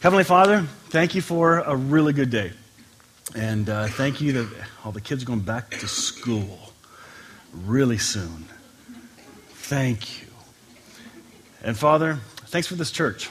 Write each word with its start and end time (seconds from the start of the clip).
Heavenly 0.00 0.22
Father, 0.22 0.62
thank 0.90 1.16
you 1.16 1.20
for 1.20 1.58
a 1.58 1.74
really 1.74 2.12
good 2.12 2.30
day. 2.30 2.52
And 3.34 3.68
uh, 3.68 3.88
thank 3.88 4.20
you 4.20 4.30
that 4.30 4.48
all 4.84 4.92
the 4.92 5.00
kids 5.00 5.24
are 5.24 5.26
going 5.26 5.40
back 5.40 5.70
to 5.70 5.88
school 5.88 6.72
really 7.52 7.98
soon. 7.98 8.44
Thank 9.48 10.22
you. 10.22 10.28
And 11.64 11.76
Father, 11.76 12.20
thanks 12.46 12.68
for 12.68 12.76
this 12.76 12.92
church, 12.92 13.28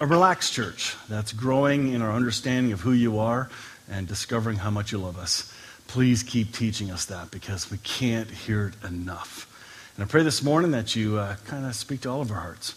a 0.00 0.08
relaxed 0.08 0.52
church 0.52 0.96
that's 1.08 1.32
growing 1.32 1.92
in 1.92 2.02
our 2.02 2.10
understanding 2.10 2.72
of 2.72 2.80
who 2.80 2.92
you 2.92 3.20
are 3.20 3.48
and 3.88 4.08
discovering 4.08 4.56
how 4.56 4.70
much 4.70 4.90
you 4.90 4.98
love 4.98 5.18
us. 5.18 5.54
Please 5.86 6.24
keep 6.24 6.52
teaching 6.52 6.90
us 6.90 7.04
that 7.04 7.30
because 7.30 7.70
we 7.70 7.78
can't 7.78 8.28
hear 8.28 8.66
it 8.74 8.88
enough. 8.88 9.46
And 9.94 10.04
I 10.04 10.08
pray 10.08 10.24
this 10.24 10.42
morning 10.42 10.72
that 10.72 10.96
you 10.96 11.16
uh, 11.16 11.36
kind 11.46 11.64
of 11.64 11.76
speak 11.76 12.00
to 12.00 12.10
all 12.10 12.22
of 12.22 12.32
our 12.32 12.40
hearts 12.40 12.74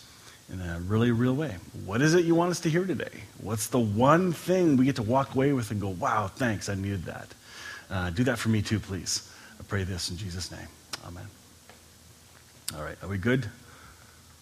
in 0.50 0.62
a 0.62 0.80
really 0.80 1.12
real 1.12 1.36
way. 1.36 1.55
What 1.86 2.02
is 2.02 2.14
it 2.14 2.26
you 2.26 2.36
want 2.36 2.52
us 2.52 2.60
to 2.62 2.70
hear 2.70 2.86
today? 2.86 3.23
What's 3.41 3.68
the 3.68 3.80
one 3.80 4.34
thing 4.34 4.78
we 4.78 4.86
get 4.86 4.98
to 4.98 5.04
walk 5.04 5.36
away 5.36 5.54
with 5.54 5.72
and 5.72 5.80
go, 5.80 5.90
wow, 5.90 6.27
thanks, 6.27 6.70
I 6.70 6.76
needed 6.76 7.05
that? 7.05 7.27
Uh, 7.90 8.09
do 8.09 8.23
that 8.26 8.38
for 8.38 8.49
me 8.49 8.62
too, 8.62 8.80
please. 8.80 9.32
I 9.59 9.63
pray 9.63 9.84
this 9.84 10.09
in 10.09 10.18
Jesus' 10.18 10.52
name. 10.52 10.68
Amen. 11.05 11.26
All 12.76 12.84
right, 12.84 12.98
are 13.02 13.09
we 13.09 13.18
good? 13.18 13.46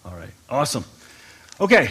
All 0.04 0.14
right, 0.14 0.30
awesome. 0.48 0.84
Okay, 1.60 1.90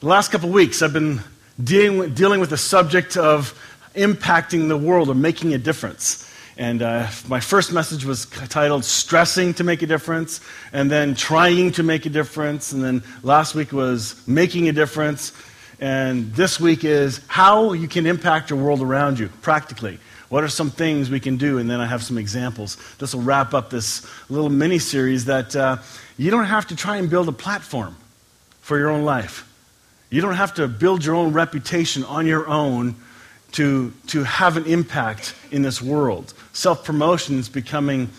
the 0.00 0.06
last 0.06 0.30
couple 0.30 0.48
weeks 0.48 0.82
I've 0.82 0.92
been 0.92 1.20
dealing 1.62 1.98
with, 1.98 2.16
dealing 2.16 2.40
with 2.40 2.50
the 2.50 2.56
subject 2.56 3.16
of 3.16 3.58
impacting 3.94 4.68
the 4.68 4.76
world 4.76 5.08
or 5.08 5.14
making 5.14 5.52
a 5.54 5.58
difference. 5.58 6.28
And 6.56 6.82
uh, 6.82 7.08
my 7.28 7.40
first 7.40 7.72
message 7.72 8.04
was 8.04 8.26
titled 8.26 8.84
Stressing 8.84 9.54
to 9.54 9.64
Make 9.64 9.80
a 9.80 9.86
Difference, 9.86 10.40
and 10.72 10.90
then 10.90 11.14
Trying 11.14 11.72
to 11.72 11.82
Make 11.82 12.04
a 12.04 12.10
Difference, 12.10 12.72
and 12.72 12.84
then 12.84 13.02
last 13.22 13.54
week 13.54 13.72
was 13.72 14.20
Making 14.28 14.68
a 14.68 14.72
Difference, 14.72 15.32
and 15.80 16.32
this 16.34 16.60
week 16.60 16.84
is 16.84 17.20
How 17.26 17.72
You 17.72 17.88
Can 17.88 18.06
Impact 18.06 18.50
Your 18.50 18.62
World 18.62 18.82
Around 18.82 19.18
You, 19.18 19.30
practically. 19.40 19.98
What 20.28 20.44
are 20.44 20.48
some 20.48 20.70
things 20.70 21.10
we 21.10 21.20
can 21.20 21.38
do? 21.38 21.58
And 21.58 21.70
then 21.70 21.80
I 21.80 21.86
have 21.86 22.02
some 22.02 22.18
examples. 22.18 22.76
This 22.98 23.14
will 23.14 23.22
wrap 23.22 23.54
up 23.54 23.70
this 23.70 24.06
little 24.30 24.50
mini 24.50 24.78
series 24.78 25.26
that 25.26 25.56
uh, 25.56 25.78
you 26.18 26.30
don't 26.30 26.44
have 26.44 26.66
to 26.68 26.76
try 26.76 26.96
and 26.98 27.08
build 27.08 27.28
a 27.28 27.32
platform 27.32 27.96
for 28.60 28.78
your 28.78 28.90
own 28.90 29.04
life. 29.04 29.48
You 30.10 30.20
don't 30.20 30.34
have 30.34 30.54
to 30.54 30.68
build 30.68 31.04
your 31.04 31.14
own 31.14 31.32
reputation 31.32 32.04
on 32.04 32.26
your 32.26 32.46
own 32.46 32.96
to, 33.52 33.92
to 34.08 34.24
have 34.24 34.56
an 34.56 34.66
impact 34.66 35.34
in 35.50 35.62
this 35.62 35.80
world. 35.80 36.34
Self 36.52 36.84
promotion 36.84 37.38
is 37.38 37.48
becoming 37.48 38.10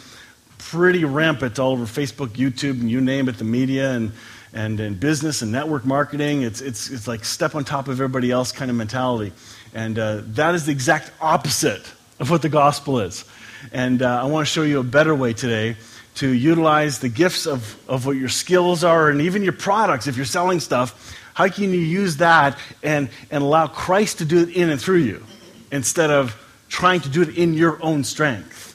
pretty 0.57 1.03
rampant 1.05 1.59
all 1.59 1.71
over 1.71 1.85
Facebook, 1.85 2.29
YouTube, 2.29 2.79
and 2.79 2.89
you 2.89 3.01
name 3.01 3.27
it, 3.29 3.37
the 3.37 3.43
media 3.43 3.91
and, 3.91 4.11
and, 4.53 4.79
and 4.79 4.99
business 4.99 5.41
and 5.41 5.51
network 5.51 5.85
marketing. 5.85 6.43
It's, 6.43 6.61
it's, 6.61 6.89
it's 6.89 7.07
like 7.07 7.25
step 7.25 7.55
on 7.55 7.65
top 7.65 7.87
of 7.87 7.93
everybody 7.93 8.31
else 8.31 8.51
kind 8.51 8.71
of 8.71 8.77
mentality. 8.77 9.33
And 9.73 9.97
uh, 9.97 10.21
that 10.27 10.55
is 10.55 10.65
the 10.65 10.71
exact 10.71 11.11
opposite 11.19 11.91
of 12.19 12.29
what 12.29 12.41
the 12.41 12.49
gospel 12.49 12.99
is. 12.99 13.25
And 13.71 14.01
uh, 14.01 14.23
I 14.23 14.25
want 14.25 14.47
to 14.47 14.51
show 14.51 14.63
you 14.63 14.79
a 14.79 14.83
better 14.83 15.15
way 15.15 15.33
today 15.33 15.75
to 16.15 16.27
utilize 16.27 16.99
the 16.99 17.09
gifts 17.09 17.47
of, 17.47 17.77
of 17.89 18.05
what 18.05 18.17
your 18.17 18.29
skills 18.29 18.83
are 18.83 19.09
and 19.09 19.21
even 19.21 19.43
your 19.43 19.53
products 19.53 20.05
if 20.05 20.15
you're 20.15 20.25
selling 20.25 20.59
stuff 20.59 21.17
how 21.33 21.47
can 21.47 21.71
you 21.71 21.79
use 21.79 22.17
that 22.17 22.57
and, 22.81 23.09
and 23.31 23.43
allow 23.43 23.67
Christ 23.67 24.19
to 24.19 24.25
do 24.25 24.43
it 24.43 24.49
in 24.49 24.69
and 24.69 24.79
through 24.79 24.99
you 24.99 25.23
instead 25.71 26.11
of 26.11 26.35
trying 26.69 27.01
to 27.01 27.09
do 27.09 27.21
it 27.21 27.37
in 27.37 27.53
your 27.53 27.81
own 27.83 28.03
strength? 28.03 28.69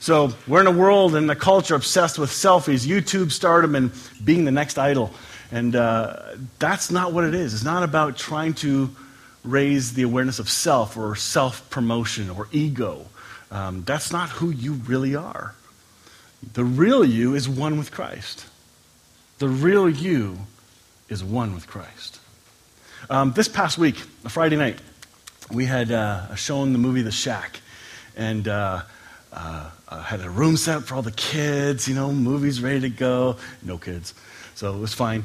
So 0.00 0.34
we're 0.46 0.60
in 0.60 0.66
a 0.66 0.70
world 0.70 1.14
and 1.16 1.30
a 1.30 1.34
culture 1.34 1.74
obsessed 1.74 2.18
with 2.18 2.30
selfies, 2.30 2.86
YouTube 2.86 3.32
stardom, 3.32 3.74
and 3.74 3.90
being 4.22 4.44
the 4.44 4.52
next 4.52 4.78
idol. 4.78 5.12
And 5.50 5.74
uh, 5.74 6.36
that's 6.58 6.90
not 6.90 7.12
what 7.12 7.24
it 7.24 7.34
is. 7.34 7.54
It's 7.54 7.64
not 7.64 7.82
about 7.82 8.16
trying 8.16 8.54
to 8.54 8.94
raise 9.44 9.94
the 9.94 10.02
awareness 10.02 10.38
of 10.38 10.50
self 10.50 10.96
or 10.96 11.16
self 11.16 11.68
promotion 11.70 12.30
or 12.30 12.48
ego. 12.52 13.06
Um, 13.50 13.82
that's 13.84 14.12
not 14.12 14.30
who 14.30 14.50
you 14.50 14.74
really 14.74 15.14
are. 15.14 15.54
The 16.52 16.64
real 16.64 17.04
you 17.04 17.34
is 17.34 17.48
one 17.48 17.78
with 17.78 17.90
Christ. 17.90 18.46
The 19.38 19.48
real 19.48 19.88
you 19.88 20.40
is 21.08 21.22
one 21.22 21.54
with 21.54 21.66
Christ. 21.66 22.20
Um, 23.10 23.32
this 23.32 23.48
past 23.48 23.78
week, 23.78 24.00
a 24.24 24.28
Friday 24.28 24.56
night, 24.56 24.78
we 25.52 25.66
had 25.66 25.90
uh, 25.92 26.34
shown 26.34 26.72
the 26.72 26.78
movie 26.78 27.02
The 27.02 27.12
Shack. 27.12 27.60
And 28.16 28.46
uh, 28.46 28.82
uh, 29.32 29.70
had 30.02 30.20
a 30.20 30.30
room 30.30 30.56
set 30.56 30.84
for 30.84 30.94
all 30.94 31.02
the 31.02 31.12
kids, 31.12 31.88
you 31.88 31.94
know, 31.94 32.12
movies 32.12 32.60
ready 32.60 32.80
to 32.80 32.88
go. 32.88 33.36
No 33.62 33.78
kids. 33.78 34.14
So 34.54 34.74
it 34.74 34.78
was 34.78 34.94
fine. 34.94 35.24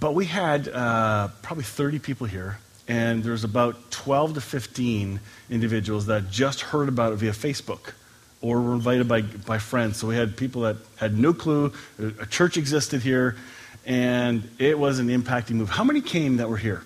But 0.00 0.14
we 0.14 0.26
had 0.26 0.68
uh, 0.68 1.28
probably 1.42 1.64
30 1.64 1.98
people 1.98 2.26
here. 2.26 2.58
And 2.88 3.22
there's 3.22 3.44
about 3.44 3.90
12 3.90 4.34
to 4.34 4.40
15 4.40 5.20
individuals 5.50 6.06
that 6.06 6.30
just 6.30 6.60
heard 6.60 6.88
about 6.88 7.12
it 7.12 7.16
via 7.16 7.32
Facebook 7.32 7.92
or 8.40 8.60
were 8.60 8.74
invited 8.74 9.06
by, 9.06 9.22
by 9.22 9.58
friends. 9.58 9.98
So 9.98 10.08
we 10.08 10.16
had 10.16 10.36
people 10.36 10.62
that 10.62 10.76
had 10.96 11.16
no 11.16 11.32
clue 11.32 11.72
a 11.98 12.26
church 12.26 12.56
existed 12.56 13.02
here 13.02 13.36
and 13.84 14.48
it 14.58 14.78
was 14.78 14.98
an 14.98 15.08
impacting 15.08 15.52
move. 15.52 15.70
How 15.70 15.84
many 15.84 16.00
came 16.00 16.36
that 16.36 16.48
were 16.48 16.56
here? 16.56 16.82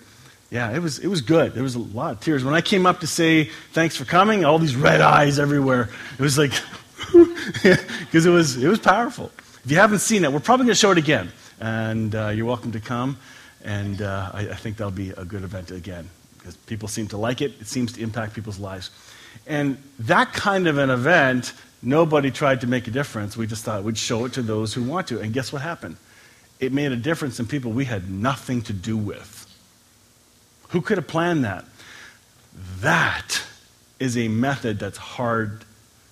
Yeah, 0.49 0.73
it 0.73 0.79
was, 0.79 0.99
it 0.99 1.07
was 1.07 1.21
good. 1.21 1.53
There 1.53 1.63
was 1.63 1.75
a 1.75 1.79
lot 1.79 2.13
of 2.13 2.19
tears. 2.21 2.43
When 2.43 2.53
I 2.53 2.61
came 2.61 2.85
up 2.85 3.01
to 3.01 3.07
say 3.07 3.45
thanks 3.73 3.97
for 3.97 4.05
coming, 4.05 4.45
all 4.45 4.59
these 4.59 4.75
red 4.75 5.01
eyes 5.01 5.39
everywhere. 5.39 5.89
It 6.17 6.21
was 6.21 6.37
like, 6.37 6.53
because 7.63 8.25
it 8.25 8.29
was, 8.29 8.61
it 8.61 8.67
was 8.67 8.79
powerful. 8.79 9.31
If 9.65 9.71
you 9.71 9.77
haven't 9.77 9.99
seen 9.99 10.23
it, 10.23 10.31
we're 10.31 10.39
probably 10.39 10.65
going 10.65 10.75
to 10.75 10.79
show 10.79 10.91
it 10.91 10.97
again. 10.97 11.31
And 11.59 12.15
uh, 12.15 12.29
you're 12.29 12.45
welcome 12.45 12.71
to 12.71 12.79
come. 12.79 13.17
And 13.63 14.01
uh, 14.01 14.31
I, 14.33 14.49
I 14.49 14.55
think 14.55 14.77
that'll 14.77 14.91
be 14.91 15.09
a 15.09 15.25
good 15.25 15.43
event 15.43 15.71
again 15.71 16.09
because 16.37 16.55
people 16.55 16.87
seem 16.87 17.07
to 17.09 17.17
like 17.17 17.41
it. 17.41 17.53
It 17.59 17.67
seems 17.67 17.91
to 17.93 18.01
impact 18.01 18.33
people's 18.33 18.59
lives. 18.59 18.91
And 19.45 19.77
that 19.99 20.31
kind 20.31 20.67
of 20.67 20.77
an 20.77 20.89
event, 20.89 21.51
nobody 21.81 22.31
tried 22.31 22.61
to 22.61 22.67
make 22.67 22.87
a 22.87 22.91
difference. 22.91 23.35
We 23.35 23.47
just 23.47 23.65
thought 23.65 23.83
we'd 23.83 23.97
show 23.97 24.23
it 24.25 24.33
to 24.33 24.41
those 24.41 24.73
who 24.73 24.83
want 24.83 25.07
to. 25.07 25.19
And 25.19 25.33
guess 25.33 25.51
what 25.51 25.61
happened? 25.61 25.97
It 26.59 26.73
made 26.73 26.91
a 26.91 26.95
difference 26.95 27.39
in 27.39 27.45
people 27.45 27.71
we 27.71 27.85
had 27.85 28.09
nothing 28.09 28.61
to 28.63 28.73
do 28.73 28.97
with. 28.97 29.45
Who 30.69 30.81
could 30.81 30.97
have 30.97 31.07
planned 31.07 31.45
that? 31.45 31.65
That 32.79 33.43
is 33.99 34.17
a 34.17 34.27
method 34.27 34.79
that's 34.79 34.97
hard 34.97 35.63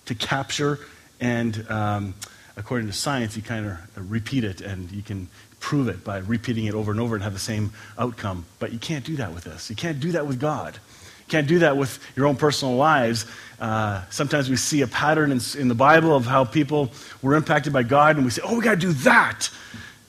to 0.06 0.16
capture, 0.16 0.80
and 1.20 1.66
um, 1.70 2.14
according 2.58 2.88
to 2.88 2.94
science, 2.94 3.36
you 3.36 3.42
kind 3.42 3.66
of 3.66 4.12
repeat 4.12 4.44
it 4.44 4.62
and 4.62 4.92
you 4.92 5.02
can 5.02 5.28
prove 5.60 5.88
it 5.88 6.04
by 6.04 6.20
repeating 6.20 6.66
it 6.66 6.76
over 6.76 6.92
and 6.92 7.00
over 7.00 7.16
and 7.16 7.24
have 7.24 7.34
the 7.34 7.40
same 7.40 7.72
outcome. 7.98 8.46
But 8.60 8.72
you 8.72 8.80
can't 8.80 9.04
do 9.04 9.16
that 9.16 9.34
with 9.34 9.46
this. 9.46 9.70
You 9.70 9.76
can't 9.76 10.00
do 10.00 10.12
that 10.12 10.28
with 10.28 10.40
God. 10.40 10.76
You 10.76 11.32
can't 11.32 11.48
do 11.48 11.60
that 11.60 11.76
with 11.76 12.00
your 12.16 12.28
own 12.28 12.36
personal 12.36 12.76
lives. 12.76 13.26
Uh, 13.60 14.04
sometimes 14.12 14.48
we 14.48 14.58
see 14.58 14.82
a 14.84 14.88
pattern 14.88 15.32
in, 15.32 15.40
in 15.58 15.68
the 15.68 15.76
Bible 15.76 16.16
of 16.16 16.26
how 16.26 16.46
people 16.46 16.92
were 17.24 17.34
impacted 17.34 17.74
by 17.74 17.82
God, 17.82 18.16
and 18.16 18.26
we 18.26 18.32
say, 18.32 18.44
oh, 18.46 18.56
we 18.56 18.64
got 18.64 18.76
to 18.76 18.78
do 18.78 18.94
that. 18.94 19.50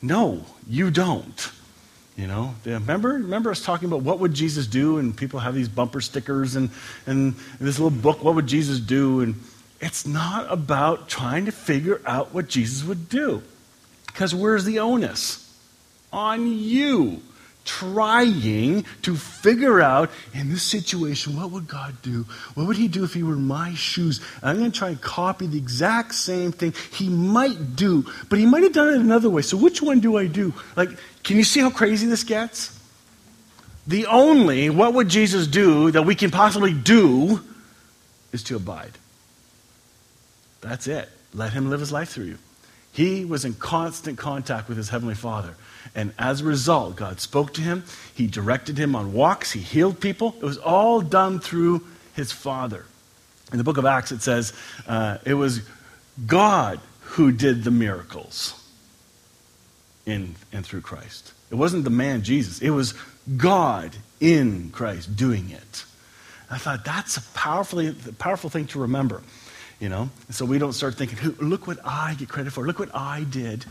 No, 0.02 0.44
you 0.68 0.90
don't. 0.90 1.50
You 2.16 2.26
know, 2.26 2.54
remember, 2.64 3.10
remember 3.10 3.50
us 3.50 3.62
talking 3.62 3.88
about 3.88 4.00
what 4.00 4.20
would 4.20 4.32
Jesus 4.32 4.66
do, 4.66 4.96
and 4.96 5.14
people 5.14 5.40
have 5.40 5.54
these 5.54 5.68
bumper 5.68 6.00
stickers 6.00 6.56
and, 6.56 6.70
and 7.06 7.34
this 7.60 7.78
little 7.78 7.90
book, 7.90 8.24
what 8.24 8.34
would 8.34 8.46
Jesus 8.46 8.80
do? 8.80 9.20
And 9.20 9.34
it's 9.80 10.06
not 10.06 10.50
about 10.50 11.10
trying 11.10 11.44
to 11.44 11.52
figure 11.52 12.00
out 12.06 12.32
what 12.32 12.48
Jesus 12.48 12.86
would 12.88 13.10
do. 13.10 13.42
Because 14.06 14.34
where's 14.34 14.64
the 14.64 14.78
onus? 14.78 15.42
On 16.10 16.46
you 16.46 17.20
trying 17.66 18.84
to 19.02 19.16
figure 19.16 19.80
out 19.80 20.10
in 20.32 20.48
this 20.48 20.62
situation 20.62 21.36
what 21.36 21.50
would 21.50 21.68
God 21.68 22.00
do? 22.02 22.24
What 22.54 22.66
would 22.66 22.76
He 22.76 22.88
do 22.88 23.04
if 23.04 23.12
He 23.12 23.22
were 23.22 23.34
in 23.34 23.46
my 23.46 23.74
shoes? 23.74 24.20
And 24.40 24.50
I'm 24.50 24.58
going 24.58 24.72
to 24.72 24.78
try 24.78 24.88
and 24.88 25.00
copy 25.00 25.46
the 25.46 25.58
exact 25.58 26.14
same 26.14 26.52
thing 26.52 26.74
He 26.92 27.08
might 27.08 27.76
do, 27.76 28.06
but 28.28 28.38
He 28.38 28.46
might 28.46 28.62
have 28.62 28.72
done 28.72 28.88
it 28.88 29.00
another 29.00 29.28
way. 29.28 29.42
So 29.42 29.56
which 29.56 29.82
one 29.82 30.00
do 30.00 30.16
I 30.16 30.26
do? 30.26 30.54
Like, 30.76 30.90
can 31.22 31.36
you 31.36 31.44
see 31.44 31.60
how 31.60 31.70
crazy 31.70 32.06
this 32.06 32.24
gets? 32.24 32.72
The 33.86 34.06
only 34.06 34.70
what 34.70 34.94
would 34.94 35.08
Jesus 35.08 35.46
do 35.46 35.90
that 35.90 36.02
we 36.02 36.14
can 36.14 36.30
possibly 36.30 36.72
do 36.72 37.40
is 38.32 38.42
to 38.44 38.56
abide. 38.56 38.92
That's 40.60 40.86
it. 40.86 41.08
Let 41.34 41.52
Him 41.52 41.68
live 41.68 41.80
His 41.80 41.92
life 41.92 42.10
through 42.10 42.24
you. 42.24 42.38
He 42.96 43.26
was 43.26 43.44
in 43.44 43.52
constant 43.52 44.16
contact 44.16 44.70
with 44.70 44.78
his 44.78 44.88
heavenly 44.88 45.14
Father. 45.14 45.54
And 45.94 46.12
as 46.18 46.40
a 46.40 46.44
result, 46.44 46.96
God 46.96 47.20
spoke 47.20 47.54
to 47.54 47.60
him. 47.60 47.84
He 48.14 48.26
directed 48.26 48.78
him 48.78 48.94
on 48.94 49.12
walks. 49.12 49.52
He 49.52 49.60
healed 49.60 50.00
people. 50.00 50.34
It 50.38 50.44
was 50.44 50.58
all 50.58 51.00
done 51.00 51.40
through 51.40 51.84
his 52.14 52.32
Father. 52.32 52.84
In 53.52 53.58
the 53.58 53.64
book 53.64 53.78
of 53.78 53.86
Acts, 53.86 54.12
it 54.12 54.22
says 54.22 54.52
uh, 54.86 55.18
it 55.24 55.34
was 55.34 55.60
God 56.26 56.80
who 57.00 57.30
did 57.30 57.64
the 57.64 57.70
miracles 57.70 58.62
in 60.04 60.34
and 60.52 60.64
through 60.64 60.80
Christ. 60.80 61.32
It 61.50 61.54
wasn't 61.54 61.84
the 61.84 61.90
man 61.90 62.22
Jesus, 62.22 62.60
it 62.60 62.70
was 62.70 62.94
God 63.36 63.96
in 64.20 64.70
Christ 64.70 65.16
doing 65.16 65.50
it. 65.50 65.84
I 66.50 66.58
thought 66.58 66.84
that's 66.84 67.16
a 67.16 67.22
powerful, 67.34 67.92
powerful 68.18 68.50
thing 68.50 68.66
to 68.68 68.80
remember. 68.80 69.22
You 69.80 69.88
know? 69.88 70.10
So 70.30 70.44
we 70.44 70.58
don't 70.58 70.72
start 70.72 70.94
thinking, 70.94 71.18
look 71.38 71.66
what 71.66 71.78
I 71.84 72.14
get 72.14 72.28
credit 72.28 72.52
for, 72.52 72.64
look 72.64 72.78
what 72.78 72.94
I 72.94 73.24
did. 73.24 73.64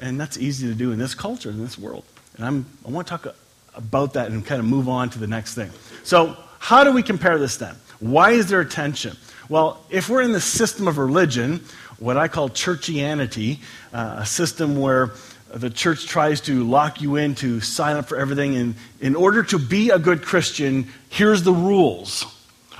And 0.00 0.20
that's 0.20 0.38
easy 0.38 0.68
to 0.68 0.74
do 0.74 0.92
in 0.92 0.98
this 0.98 1.14
culture, 1.14 1.50
in 1.50 1.58
this 1.58 1.78
world. 1.78 2.04
And 2.36 2.46
I'm, 2.46 2.66
I 2.86 2.90
want 2.90 3.06
to 3.06 3.10
talk 3.10 3.34
about 3.74 4.14
that 4.14 4.30
and 4.30 4.44
kind 4.44 4.60
of 4.60 4.66
move 4.66 4.88
on 4.88 5.10
to 5.10 5.18
the 5.18 5.26
next 5.26 5.54
thing. 5.54 5.70
So, 6.04 6.36
how 6.58 6.84
do 6.84 6.92
we 6.92 7.02
compare 7.02 7.38
this 7.38 7.56
then? 7.56 7.76
Why 8.00 8.32
is 8.32 8.48
there 8.48 8.60
a 8.60 8.68
tension? 8.68 9.16
Well, 9.48 9.84
if 9.90 10.08
we're 10.08 10.22
in 10.22 10.32
the 10.32 10.40
system 10.40 10.88
of 10.88 10.98
religion, 10.98 11.64
what 11.98 12.16
I 12.16 12.28
call 12.28 12.48
churchianity, 12.48 13.58
uh, 13.92 14.16
a 14.18 14.26
system 14.26 14.78
where 14.78 15.12
the 15.52 15.70
church 15.70 16.06
tries 16.06 16.40
to 16.42 16.64
lock 16.64 17.00
you 17.00 17.16
in 17.16 17.34
to 17.36 17.60
sign 17.60 17.96
up 17.96 18.08
for 18.08 18.18
everything, 18.18 18.56
and 18.56 18.74
in 19.00 19.16
order 19.16 19.42
to 19.44 19.58
be 19.58 19.90
a 19.90 19.98
good 19.98 20.22
Christian, 20.22 20.88
here's 21.08 21.42
the 21.42 21.52
rules. 21.52 22.26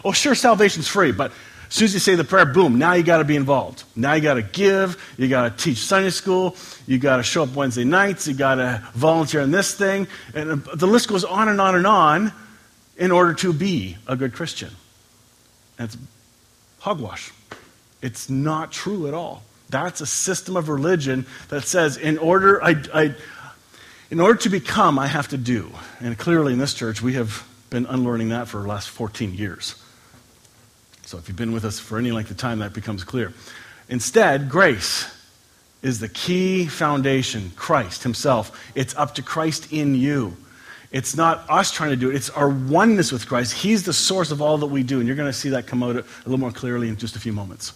Oh, 0.04 0.12
sure, 0.12 0.34
salvation's 0.34 0.86
free, 0.86 1.12
but 1.12 1.32
as 1.68 1.74
soon 1.74 1.84
as 1.84 1.94
you 1.94 2.00
say 2.00 2.14
the 2.14 2.24
prayer, 2.24 2.46
boom, 2.46 2.78
now 2.78 2.94
you 2.94 3.02
got 3.02 3.18
to 3.18 3.24
be 3.24 3.36
involved. 3.36 3.84
Now 3.94 4.14
you 4.14 4.22
got 4.22 4.34
to 4.34 4.42
give, 4.42 4.96
you 5.18 5.28
got 5.28 5.56
to 5.56 5.64
teach 5.64 5.78
Sunday 5.78 6.08
school, 6.08 6.56
you 6.86 6.98
got 6.98 7.18
to 7.18 7.22
show 7.22 7.42
up 7.42 7.54
Wednesday 7.54 7.84
nights, 7.84 8.26
you 8.26 8.32
got 8.32 8.54
to 8.54 8.82
volunteer 8.94 9.42
in 9.42 9.50
this 9.50 9.74
thing, 9.74 10.06
and 10.34 10.50
uh, 10.50 10.74
the 10.74 10.86
list 10.86 11.08
goes 11.08 11.24
on 11.24 11.48
and 11.48 11.60
on 11.60 11.76
and 11.76 11.86
on 11.86 12.32
in 12.96 13.10
order 13.10 13.34
to 13.34 13.52
be 13.52 13.98
a 14.06 14.16
good 14.16 14.32
Christian. 14.32 14.70
And 15.78 15.88
it's 15.88 15.98
hogwash. 16.80 17.32
It's 18.00 18.30
not 18.30 18.72
true 18.72 19.06
at 19.06 19.12
all. 19.12 19.42
That's 19.68 20.00
a 20.00 20.06
system 20.06 20.56
of 20.56 20.70
religion 20.70 21.26
that 21.50 21.64
says, 21.64 21.98
in 21.98 22.16
order, 22.16 22.64
I, 22.64 22.82
I, 22.94 23.14
in 24.10 24.20
order 24.20 24.38
to 24.40 24.48
become, 24.48 24.98
I 24.98 25.06
have 25.06 25.28
to 25.28 25.36
do. 25.36 25.70
And 26.00 26.16
clearly 26.16 26.54
in 26.54 26.58
this 26.58 26.72
church, 26.72 27.02
we 27.02 27.12
have 27.12 27.46
been 27.68 27.84
unlearning 27.84 28.30
that 28.30 28.48
for 28.48 28.62
the 28.62 28.68
last 28.68 28.88
14 28.88 29.34
years. 29.34 29.74
So 31.08 31.16
if 31.16 31.26
you've 31.26 31.38
been 31.38 31.52
with 31.52 31.64
us 31.64 31.80
for 31.80 31.96
any 31.96 32.12
length 32.12 32.30
of 32.30 32.36
time, 32.36 32.58
that 32.58 32.74
becomes 32.74 33.02
clear. 33.02 33.32
Instead, 33.88 34.50
grace 34.50 35.10
is 35.80 36.00
the 36.00 36.08
key 36.10 36.66
foundation 36.66 37.50
Christ 37.56 38.02
Himself. 38.02 38.62
It's 38.74 38.94
up 38.94 39.14
to 39.14 39.22
Christ 39.22 39.72
in 39.72 39.94
you. 39.94 40.36
It's 40.90 41.16
not 41.16 41.48
us 41.48 41.72
trying 41.72 41.90
to 41.90 41.96
do 41.96 42.10
it, 42.10 42.16
it's 42.16 42.28
our 42.28 42.50
oneness 42.50 43.10
with 43.10 43.26
Christ. 43.26 43.54
He's 43.54 43.84
the 43.84 43.94
source 43.94 44.30
of 44.30 44.42
all 44.42 44.58
that 44.58 44.66
we 44.66 44.82
do. 44.82 44.98
And 44.98 45.06
you're 45.06 45.16
going 45.16 45.32
to 45.32 45.38
see 45.38 45.48
that 45.48 45.66
come 45.66 45.82
out 45.82 45.96
a 45.96 46.04
little 46.26 46.36
more 46.36 46.52
clearly 46.52 46.90
in 46.90 46.98
just 46.98 47.16
a 47.16 47.20
few 47.20 47.32
moments. 47.32 47.72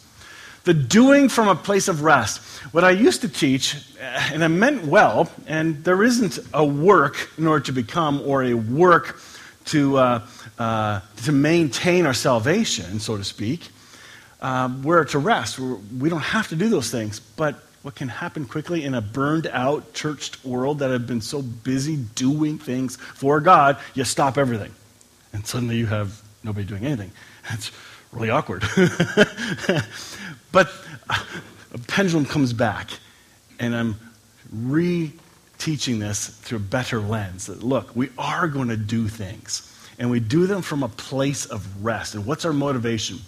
The 0.65 0.75
doing 0.75 1.31
from 1.31 1.49
a 1.49 1.57
place 1.57 1.89
of 1.89 2.03
rest. 2.03 2.43
What 2.75 2.85
I 2.85 2.91
used 2.91 3.23
to 3.23 3.31
teach, 3.31 3.97
and 3.99 4.45
I 4.45 4.49
meant 4.49 4.85
well, 4.85 5.33
and 5.47 5.83
there 5.85 6.03
isn't 6.03 6.39
a 6.53 6.63
work 6.63 7.31
in 7.39 7.47
order 7.47 7.65
to 7.65 7.73
become 7.73 8.21
or 8.27 8.45
a 8.45 8.53
work 8.53 9.23
to. 9.67 9.97
Uh, 9.97 10.27
uh, 10.63 11.01
to 11.25 11.33
maintain 11.33 12.07
our 12.07 12.15
salvation, 12.15 13.01
so 13.01 13.17
to 13.17 13.25
speak, 13.25 13.69
um, 14.41 14.85
we're 14.85 15.05
to 15.05 15.19
rest. 15.19 15.59
We're, 15.59 15.75
we 15.99 16.09
do 16.09 16.15
not 16.15 16.25
have 16.25 16.49
to 16.51 16.57
do 16.57 16.69
those 16.69 16.89
things. 16.89 17.19
But 17.19 17.57
what 17.83 17.97
can 17.97 18.07
happen 18.07 18.45
quickly 18.45 18.85
in 18.85 18.95
a 18.95 19.01
burned 19.01 19.49
out, 19.49 19.93
churched 19.93 20.45
world 20.45 20.79
that 20.79 20.93
have 20.93 21.05
been 21.05 21.21
so 21.21 21.43
busy 21.43 21.97
doing 21.97 22.59
things 22.59 22.95
for 22.95 23.41
God, 23.41 23.77
you 23.95 24.05
stop 24.05 24.39
everything. 24.39 24.73
And 25.33 25.45
suddenly 25.45 25.79
you 25.79 25.87
have 25.87 26.23
nobody 26.45 26.65
doing 26.65 26.85
anything. 26.85 27.11
It's 27.51 27.73
really 28.13 28.31
awkward. 28.31 28.63
but 30.53 30.71
a 31.73 31.79
pendulum 31.89 32.25
comes 32.25 32.53
back, 32.53 32.91
and 33.59 33.75
I'm 33.75 33.97
re-teaching 34.53 35.99
this 35.99 36.29
through 36.29 36.59
a 36.59 36.61
better 36.61 37.01
lens. 37.01 37.47
That, 37.47 37.65
look, 37.65 37.97
we 37.97 38.11
are 38.17 38.47
going 38.47 38.69
to 38.69 38.77
do 38.77 39.09
things 39.09 39.72
and 39.99 40.11
we 40.11 40.21
do 40.21 40.47
them 40.47 40.63
from 40.63 40.83
a 40.83 40.89
place 40.89 41.47
of 41.47 41.85
rest. 41.85 42.15
And 42.15 42.27
what's 42.27 42.45
our 42.45 42.53
motivation? 42.53 43.19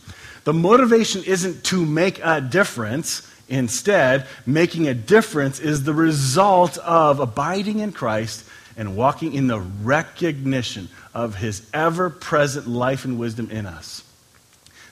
The 0.44 0.52
motivation 0.52 1.24
isn't 1.24 1.64
to 1.64 1.84
make 1.84 2.20
a 2.22 2.40
difference. 2.40 3.30
Instead, 3.48 4.26
making 4.46 4.88
a 4.88 4.94
difference 4.94 5.60
is 5.60 5.84
the 5.84 5.94
result 5.94 6.78
of 6.78 7.20
abiding 7.20 7.80
in 7.80 7.92
Christ 7.92 8.44
and 8.76 8.96
walking 8.96 9.34
in 9.34 9.46
the 9.46 9.60
recognition 9.60 10.88
of 11.14 11.36
his 11.36 11.68
ever 11.72 12.10
present 12.10 12.66
life 12.66 13.04
and 13.04 13.18
wisdom 13.18 13.50
in 13.50 13.66
us. 13.66 14.02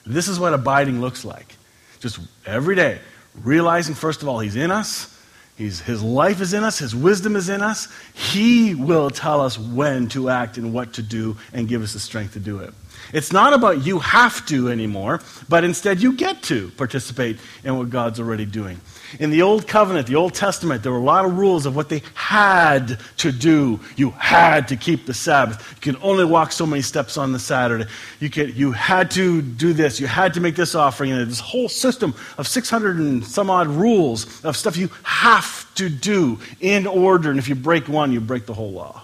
This 0.05 0.27
is 0.27 0.39
what 0.39 0.53
abiding 0.53 1.01
looks 1.01 1.25
like. 1.25 1.55
Just 1.99 2.19
every 2.45 2.75
day, 2.75 2.99
realizing, 3.41 3.95
first 3.95 4.21
of 4.21 4.27
all, 4.27 4.39
he's 4.39 4.55
in 4.55 4.71
us 4.71 5.12
He's, 5.55 5.81
his 5.81 6.01
life 6.01 6.41
is 6.41 6.53
in 6.53 6.63
us, 6.63 6.79
His 6.79 6.95
wisdom 6.95 7.35
is 7.35 7.47
in 7.47 7.61
us. 7.61 7.87
He 8.13 8.73
will 8.73 9.09
tell 9.09 9.41
us 9.41 9.57
when 9.57 10.09
to 10.09 10.29
act 10.29 10.57
and 10.57 10.73
what 10.73 10.93
to 10.93 11.03
do 11.03 11.37
and 11.53 11.67
give 11.67 11.83
us 11.83 11.93
the 11.93 11.99
strength 11.99 12.33
to 12.33 12.39
do 12.39 12.59
it. 12.59 12.73
It's 13.13 13.31
not 13.31 13.53
about 13.53 13.85
you 13.85 13.99
have 13.99 14.45
to 14.47 14.69
anymore, 14.69 15.21
but 15.47 15.63
instead 15.63 16.01
you 16.01 16.13
get 16.13 16.41
to 16.43 16.69
participate 16.71 17.37
in 17.63 17.77
what 17.77 17.91
God's 17.91 18.19
already 18.19 18.45
doing. 18.45 18.81
In 19.19 19.29
the 19.29 19.43
Old 19.43 19.67
Covenant, 19.67 20.07
the 20.07 20.15
Old 20.15 20.33
Testament, 20.33 20.81
there 20.81 20.91
were 20.91 20.97
a 20.97 21.03
lot 21.03 21.23
of 21.23 21.37
rules 21.37 21.67
of 21.67 21.75
what 21.75 21.89
they 21.89 22.01
had 22.15 22.99
to 23.17 23.31
do. 23.31 23.79
You 23.95 24.09
had 24.11 24.67
to 24.69 24.75
keep 24.75 25.05
the 25.05 25.13
Sabbath. 25.13 25.75
You 25.75 25.93
could 25.93 26.01
only 26.03 26.25
walk 26.25 26.51
so 26.51 26.65
many 26.65 26.81
steps 26.81 27.15
on 27.15 27.31
the 27.31 27.37
Saturday. 27.37 27.85
You, 28.19 28.31
could, 28.31 28.55
you 28.55 28.71
had 28.71 29.11
to 29.11 29.43
do 29.43 29.73
this. 29.73 29.99
You 29.99 30.07
had 30.07 30.33
to 30.33 30.41
make 30.41 30.55
this 30.55 30.73
offering. 30.73 31.11
And 31.11 31.29
this 31.29 31.39
whole 31.39 31.69
system 31.69 32.15
of 32.39 32.47
600 32.47 32.97
and 32.97 33.23
some 33.23 33.51
odd 33.51 33.67
rules 33.67 34.43
of 34.43 34.57
stuff 34.57 34.75
you 34.75 34.89
have 35.03 35.71
to 35.75 35.89
do 35.89 36.39
in 36.59 36.87
order. 36.87 37.29
And 37.29 37.37
if 37.37 37.47
you 37.47 37.55
break 37.55 37.87
one, 37.87 38.11
you 38.11 38.19
break 38.19 38.47
the 38.47 38.55
whole 38.55 38.71
law. 38.71 39.03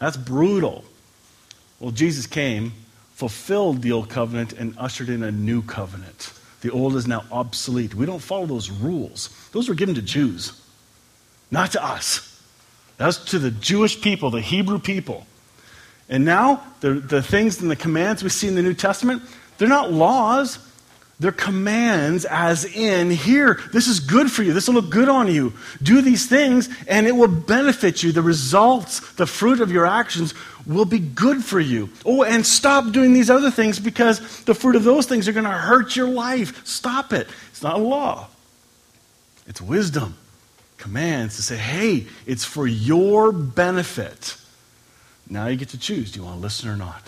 That's 0.00 0.16
brutal. 0.16 0.84
Well, 1.84 1.92
Jesus 1.92 2.26
came, 2.26 2.72
fulfilled 3.12 3.82
the 3.82 3.92
old 3.92 4.08
covenant, 4.08 4.54
and 4.54 4.74
ushered 4.78 5.10
in 5.10 5.22
a 5.22 5.30
new 5.30 5.60
covenant. 5.60 6.32
The 6.62 6.70
old 6.70 6.96
is 6.96 7.06
now 7.06 7.24
obsolete. 7.30 7.94
We 7.94 8.06
don't 8.06 8.22
follow 8.22 8.46
those 8.46 8.70
rules. 8.70 9.28
Those 9.52 9.68
were 9.68 9.74
given 9.74 9.94
to 9.96 10.00
Jews, 10.00 10.58
not 11.50 11.72
to 11.72 11.84
us. 11.84 12.40
That 12.96 13.04
was 13.04 13.22
to 13.26 13.38
the 13.38 13.50
Jewish 13.50 14.00
people, 14.00 14.30
the 14.30 14.40
Hebrew 14.40 14.78
people. 14.78 15.26
And 16.08 16.24
now, 16.24 16.64
the, 16.80 16.94
the 16.94 17.22
things 17.22 17.60
and 17.60 17.70
the 17.70 17.76
commands 17.76 18.22
we 18.22 18.30
see 18.30 18.48
in 18.48 18.54
the 18.54 18.62
New 18.62 18.72
Testament, 18.72 19.20
they're 19.58 19.68
not 19.68 19.92
laws, 19.92 20.58
they're 21.20 21.32
commands, 21.32 22.24
as 22.24 22.64
in, 22.64 23.10
here, 23.10 23.60
this 23.72 23.86
is 23.86 24.00
good 24.00 24.30
for 24.30 24.42
you. 24.42 24.52
This 24.52 24.66
will 24.66 24.74
look 24.74 24.90
good 24.90 25.08
on 25.08 25.32
you. 25.32 25.52
Do 25.82 26.02
these 26.02 26.26
things, 26.26 26.68
and 26.88 27.06
it 27.06 27.12
will 27.12 27.28
benefit 27.28 28.02
you. 28.02 28.10
The 28.10 28.22
results, 28.22 29.12
the 29.12 29.26
fruit 29.26 29.60
of 29.60 29.70
your 29.70 29.86
actions 29.86 30.34
will 30.66 30.84
be 30.84 30.98
good 30.98 31.44
for 31.44 31.60
you. 31.60 31.90
Oh, 32.04 32.24
and 32.24 32.44
stop 32.44 32.92
doing 32.92 33.12
these 33.12 33.30
other 33.30 33.50
things 33.50 33.78
because 33.78 34.42
the 34.44 34.54
fruit 34.54 34.74
of 34.74 34.82
those 34.82 35.06
things 35.06 35.28
are 35.28 35.32
going 35.32 35.44
to 35.44 35.50
hurt 35.50 35.94
your 35.94 36.08
life. 36.08 36.66
Stop 36.66 37.12
it. 37.12 37.28
It's 37.50 37.62
not 37.62 37.76
a 37.76 37.82
law, 37.82 38.28
it's 39.46 39.60
wisdom. 39.60 40.16
Commands 40.76 41.36
to 41.36 41.42
say, 41.42 41.56
hey, 41.56 42.06
it's 42.26 42.44
for 42.44 42.66
your 42.66 43.32
benefit. 43.32 44.36
Now 45.30 45.46
you 45.46 45.56
get 45.56 45.70
to 45.70 45.78
choose 45.78 46.12
do 46.12 46.20
you 46.20 46.26
want 46.26 46.36
to 46.36 46.42
listen 46.42 46.68
or 46.68 46.76
not? 46.76 47.02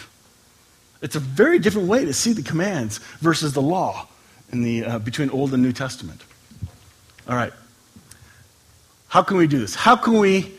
It's 1.07 1.15
a 1.15 1.21
very 1.21 1.61
different 1.61 1.87
way 1.87 2.05
to 2.05 2.13
see 2.13 2.33
the 2.33 2.43
commands 2.43 2.99
versus 3.21 3.53
the 3.53 3.63
law 3.63 4.09
in 4.51 4.63
the, 4.65 4.85
uh, 4.85 4.99
between 4.99 5.31
Old 5.31 5.55
and 5.55 5.63
New 5.63 5.73
Testament. 5.73 6.21
All 7.29 7.37
right. 7.37 7.53
How 9.07 9.23
can 9.23 9.37
we 9.37 9.47
do 9.47 9.61
this? 9.61 9.77
How 9.77 9.95
can 9.95 10.19
we 10.19 10.53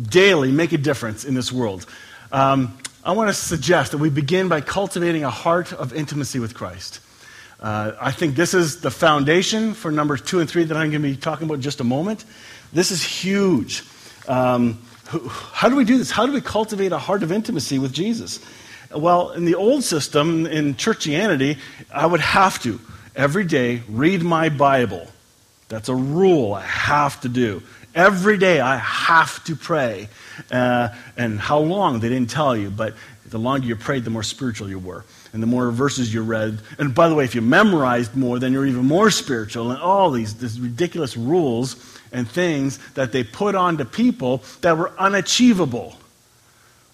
daily 0.00 0.52
make 0.52 0.70
a 0.70 0.78
difference 0.78 1.24
in 1.24 1.34
this 1.34 1.50
world? 1.50 1.84
Um, 2.30 2.78
I 3.02 3.10
want 3.10 3.28
to 3.30 3.34
suggest 3.34 3.90
that 3.90 3.98
we 3.98 4.08
begin 4.08 4.46
by 4.46 4.60
cultivating 4.60 5.24
a 5.24 5.30
heart 5.30 5.72
of 5.72 5.92
intimacy 5.92 6.38
with 6.38 6.54
Christ. 6.54 7.00
Uh, 7.58 7.90
I 8.00 8.12
think 8.12 8.36
this 8.36 8.54
is 8.54 8.82
the 8.82 8.90
foundation 8.92 9.74
for 9.74 9.90
numbers 9.90 10.22
two 10.22 10.38
and 10.38 10.48
three 10.48 10.62
that 10.62 10.76
I'm 10.76 10.92
going 10.92 11.02
to 11.02 11.08
be 11.08 11.16
talking 11.16 11.46
about 11.46 11.54
in 11.54 11.60
just 11.60 11.80
a 11.80 11.84
moment. 11.84 12.24
This 12.72 12.92
is 12.92 13.02
huge. 13.02 13.82
Um, 14.28 14.80
how 15.52 15.68
do 15.68 15.74
we 15.74 15.84
do 15.84 15.98
this? 15.98 16.12
How 16.12 16.24
do 16.24 16.30
we 16.30 16.40
cultivate 16.40 16.92
a 16.92 16.98
heart 16.98 17.24
of 17.24 17.32
intimacy 17.32 17.80
with 17.80 17.92
Jesus? 17.92 18.38
Well, 18.94 19.30
in 19.30 19.44
the 19.44 19.54
old 19.54 19.84
system, 19.84 20.46
in 20.46 20.74
churchianity, 20.74 21.58
I 21.92 22.06
would 22.06 22.20
have 22.20 22.62
to 22.62 22.80
every 23.14 23.44
day 23.44 23.82
read 23.88 24.22
my 24.22 24.48
Bible. 24.48 25.06
That's 25.68 25.88
a 25.88 25.94
rule 25.94 26.54
I 26.54 26.62
have 26.62 27.20
to 27.22 27.28
do. 27.28 27.62
Every 27.94 28.38
day 28.38 28.60
I 28.60 28.76
have 28.76 29.42
to 29.44 29.56
pray. 29.56 30.08
Uh, 30.50 30.88
and 31.16 31.38
how 31.38 31.58
long, 31.58 32.00
they 32.00 32.08
didn't 32.08 32.30
tell 32.30 32.56
you, 32.56 32.70
but 32.70 32.94
the 33.26 33.38
longer 33.38 33.66
you 33.66 33.76
prayed, 33.76 34.04
the 34.04 34.10
more 34.10 34.22
spiritual 34.22 34.68
you 34.68 34.78
were. 34.78 35.04
And 35.32 35.42
the 35.42 35.46
more 35.46 35.70
verses 35.70 36.12
you 36.12 36.22
read. 36.22 36.58
And 36.78 36.94
by 36.94 37.08
the 37.08 37.14
way, 37.14 37.24
if 37.24 37.34
you 37.34 37.40
memorized 37.40 38.14
more, 38.14 38.38
then 38.38 38.52
you're 38.52 38.66
even 38.66 38.84
more 38.84 39.10
spiritual. 39.10 39.70
And 39.70 39.80
all 39.80 40.10
these, 40.10 40.34
these 40.34 40.60
ridiculous 40.60 41.16
rules 41.16 41.98
and 42.12 42.28
things 42.28 42.78
that 42.92 43.12
they 43.12 43.24
put 43.24 43.54
onto 43.54 43.84
people 43.84 44.42
that 44.60 44.76
were 44.76 44.92
unachievable. 44.98 45.96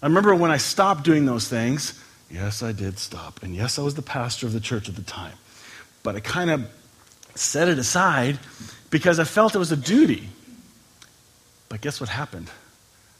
I 0.02 0.06
remember 0.06 0.34
when 0.34 0.50
I 0.50 0.58
stopped 0.58 1.04
doing 1.04 1.26
those 1.26 1.48
things. 1.48 2.02
Yes, 2.30 2.62
I 2.62 2.72
did 2.72 2.98
stop. 2.98 3.42
And 3.42 3.54
yes, 3.54 3.78
I 3.78 3.82
was 3.82 3.94
the 3.94 4.02
pastor 4.02 4.46
of 4.46 4.52
the 4.52 4.60
church 4.60 4.88
at 4.88 4.94
the 4.96 5.02
time. 5.02 5.34
But 6.02 6.14
I 6.14 6.20
kind 6.20 6.50
of 6.50 6.68
set 7.34 7.68
it 7.68 7.78
aside 7.78 8.38
because 8.90 9.18
I 9.18 9.24
felt 9.24 9.54
it 9.54 9.58
was 9.58 9.72
a 9.72 9.76
duty. 9.76 10.28
But 11.68 11.80
guess 11.80 12.00
what 12.00 12.08
happened? 12.08 12.50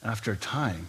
After 0.03 0.33
a 0.33 0.37
time, 0.37 0.87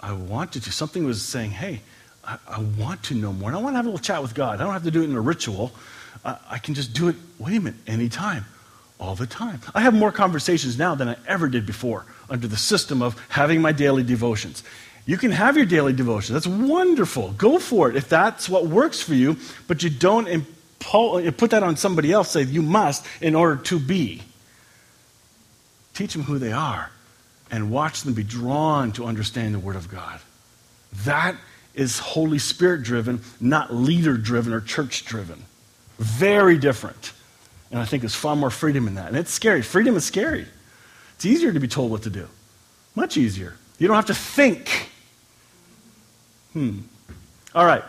I 0.00 0.12
wanted 0.12 0.64
to. 0.64 0.72
Something 0.72 1.04
was 1.04 1.22
saying, 1.22 1.52
hey, 1.52 1.80
I, 2.24 2.38
I 2.46 2.60
want 2.60 3.02
to 3.04 3.14
know 3.14 3.32
more. 3.32 3.48
And 3.48 3.56
I 3.56 3.60
want 3.62 3.72
to 3.74 3.76
have 3.76 3.86
a 3.86 3.88
little 3.88 4.02
chat 4.04 4.20
with 4.20 4.34
God. 4.34 4.60
I 4.60 4.64
don't 4.64 4.72
have 4.72 4.84
to 4.84 4.90
do 4.90 5.02
it 5.02 5.08
in 5.10 5.16
a 5.16 5.20
ritual. 5.20 5.72
I 6.24 6.58
can 6.58 6.74
just 6.74 6.92
do 6.92 7.08
it, 7.08 7.16
wait 7.38 7.56
a 7.56 7.60
minute, 7.60 7.80
anytime. 7.86 8.44
all 9.02 9.16
the 9.16 9.26
time. 9.26 9.60
I 9.74 9.80
have 9.80 9.94
more 9.94 10.12
conversations 10.12 10.78
now 10.78 10.94
than 10.94 11.08
I 11.08 11.16
ever 11.26 11.48
did 11.48 11.66
before 11.66 12.06
under 12.32 12.48
the 12.48 12.56
system 12.56 13.02
of 13.02 13.20
having 13.28 13.60
my 13.60 13.72
daily 13.72 14.02
devotions. 14.02 14.64
You 15.04 15.18
can 15.18 15.32
have 15.32 15.56
your 15.56 15.66
daily 15.66 15.92
devotion. 15.92 16.32
That's 16.32 16.46
wonderful. 16.46 17.32
Go 17.32 17.58
for 17.58 17.90
it 17.90 17.96
if 17.96 18.08
that's 18.08 18.48
what 18.48 18.66
works 18.66 19.02
for 19.02 19.14
you, 19.14 19.36
but 19.68 19.82
you 19.82 19.90
don't 19.90 20.26
impo- 20.26 21.36
put 21.36 21.50
that 21.50 21.62
on 21.62 21.76
somebody 21.76 22.10
else, 22.10 22.30
say 22.30 22.42
you 22.42 22.62
must 22.62 23.04
in 23.20 23.34
order 23.34 23.60
to 23.64 23.78
be. 23.78 24.22
Teach 25.92 26.14
them 26.14 26.22
who 26.22 26.38
they 26.38 26.52
are 26.52 26.90
and 27.50 27.70
watch 27.70 28.02
them 28.02 28.14
be 28.14 28.22
drawn 28.22 28.92
to 28.92 29.04
understand 29.04 29.54
the 29.54 29.58
Word 29.58 29.76
of 29.76 29.90
God. 29.90 30.18
That 31.04 31.36
is 31.74 31.98
Holy 31.98 32.38
Spirit 32.38 32.82
driven, 32.82 33.20
not 33.40 33.74
leader 33.74 34.16
driven 34.16 34.54
or 34.54 34.60
church 34.62 35.04
driven. 35.04 35.42
Very 35.98 36.56
different. 36.56 37.12
And 37.70 37.78
I 37.78 37.84
think 37.84 38.02
there's 38.02 38.14
far 38.14 38.36
more 38.36 38.50
freedom 38.50 38.88
in 38.88 38.94
that. 38.94 39.08
And 39.08 39.16
it's 39.16 39.32
scary. 39.32 39.60
Freedom 39.60 39.96
is 39.96 40.04
scary. 40.04 40.46
It's 41.22 41.26
easier 41.26 41.52
to 41.52 41.60
be 41.60 41.68
told 41.68 41.92
what 41.92 42.02
to 42.02 42.10
do. 42.10 42.26
Much 42.96 43.16
easier. 43.16 43.54
You 43.78 43.86
don't 43.86 43.94
have 43.94 44.06
to 44.06 44.14
think. 44.14 44.90
Hmm. 46.52 46.80
All 47.54 47.64
right. 47.64 47.84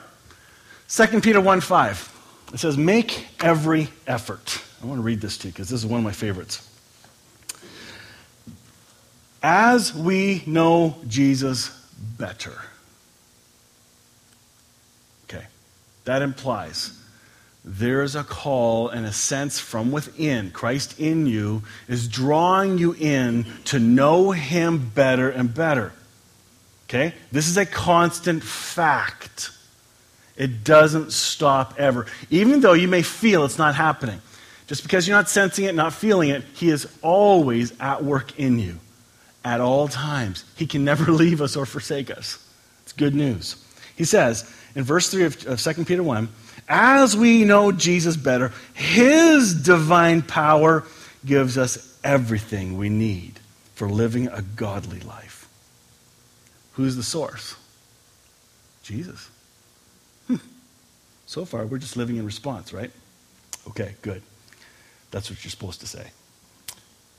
2 0.87 1.19
Peter 1.19 1.41
1 1.41 1.59
5. 1.59 2.51
It 2.53 2.59
says, 2.59 2.77
Make 2.77 3.25
every 3.39 3.87
effort. 4.05 4.61
I 4.83 4.85
want 4.85 4.99
to 4.99 5.01
read 5.01 5.19
this 5.19 5.39
to 5.39 5.47
you 5.47 5.51
because 5.51 5.67
this 5.67 5.79
is 5.79 5.85
one 5.87 5.97
of 5.97 6.03
my 6.03 6.11
favorites. 6.11 6.69
As 9.41 9.95
we 9.95 10.43
know 10.45 10.95
Jesus 11.07 11.69
better. 12.19 12.61
Okay. 15.23 15.47
That 16.05 16.21
implies 16.21 17.02
there 17.65 18.01
is 18.01 18.15
a 18.15 18.23
call 18.23 18.89
and 18.89 19.05
a 19.05 19.13
sense 19.13 19.59
from 19.59 19.91
within. 19.91 20.51
Christ 20.51 20.99
in 20.99 21.25
you 21.25 21.63
is 21.87 22.07
drawing 22.07 22.77
you 22.77 22.93
in 22.93 23.45
to 23.65 23.79
know 23.79 24.31
Him 24.31 24.91
better 24.93 25.29
and 25.29 25.53
better. 25.53 25.93
Okay? 26.89 27.13
This 27.31 27.47
is 27.47 27.57
a 27.57 27.65
constant 27.65 28.43
fact. 28.43 29.51
It 30.35 30.63
doesn't 30.63 31.13
stop 31.13 31.75
ever. 31.77 32.05
Even 32.29 32.59
though 32.59 32.73
you 32.73 32.87
may 32.87 33.01
feel 33.01 33.45
it's 33.45 33.57
not 33.57 33.75
happening. 33.75 34.19
Just 34.67 34.83
because 34.83 35.07
you're 35.07 35.17
not 35.17 35.29
sensing 35.29 35.65
it, 35.65 35.75
not 35.75 35.93
feeling 35.93 36.29
it, 36.29 36.43
He 36.55 36.69
is 36.69 36.87
always 37.01 37.79
at 37.79 38.03
work 38.03 38.37
in 38.37 38.59
you 38.59 38.79
at 39.45 39.61
all 39.61 39.87
times. 39.87 40.43
He 40.55 40.67
can 40.67 40.83
never 40.83 41.11
leave 41.11 41.41
us 41.41 41.55
or 41.55 41.65
forsake 41.65 42.11
us. 42.11 42.45
It's 42.83 42.91
good 42.91 43.15
news. 43.15 43.55
He 43.95 44.03
says 44.03 44.51
in 44.75 44.83
verse 44.83 45.09
3 45.09 45.25
of, 45.25 45.47
of 45.47 45.61
2 45.61 45.85
Peter 45.85 46.03
1 46.03 46.27
as 46.67 47.15
we 47.15 47.43
know 47.43 47.71
Jesus 47.71 48.17
better, 48.17 48.51
His 48.73 49.53
divine 49.53 50.21
power 50.21 50.83
gives 51.25 51.57
us 51.57 51.97
everything 52.03 52.77
we 52.77 52.89
need 52.89 53.39
for 53.75 53.89
living 53.89 54.27
a 54.27 54.41
godly 54.41 54.99
life. 55.01 55.47
Who's 56.73 56.95
the 56.95 57.03
source? 57.03 57.55
Jesus. 58.83 59.29
Hmm. 60.27 60.37
So 61.25 61.45
far, 61.45 61.65
we're 61.65 61.77
just 61.77 61.97
living 61.97 62.17
in 62.17 62.25
response, 62.25 62.73
right? 62.73 62.91
Okay, 63.69 63.95
good. 64.01 64.21
That's 65.11 65.29
what 65.29 65.43
you're 65.43 65.51
supposed 65.51 65.81
to 65.81 65.87
say. 65.87 66.07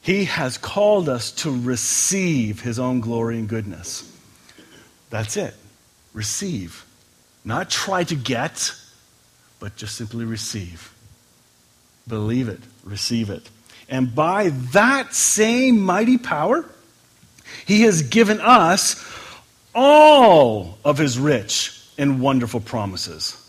He 0.03 0.25
has 0.25 0.59
called 0.59 1.09
us 1.09 1.31
to 1.33 1.51
receive 1.63 2.61
His 2.61 2.79
own 2.79 3.01
glory 3.01 3.39
and 3.39 3.49
goodness. 3.49 4.11
That's 5.11 5.37
it. 5.37 5.55
Receive. 6.13 6.85
Not 7.45 7.71
try 7.71 8.05
to 8.05 8.15
get 8.15 8.75
but 9.65 9.77
just 9.77 9.97
simply 9.97 10.27
receive. 10.27 10.93
Believe 12.07 12.51
it, 12.51 12.61
receive 12.83 13.31
it. 13.31 13.49
And 13.89 14.15
by 14.15 14.51
that 14.73 15.15
same 15.15 15.81
mighty 15.81 16.19
power, 16.19 16.67
he 17.65 17.81
has 17.81 18.03
given 18.03 18.43
us 18.43 19.03
all 19.75 20.77
of 20.85 20.99
his 20.99 21.19
rich 21.19 21.83
and 21.97 22.21
wonderful 22.21 22.61
promises. 22.61 23.43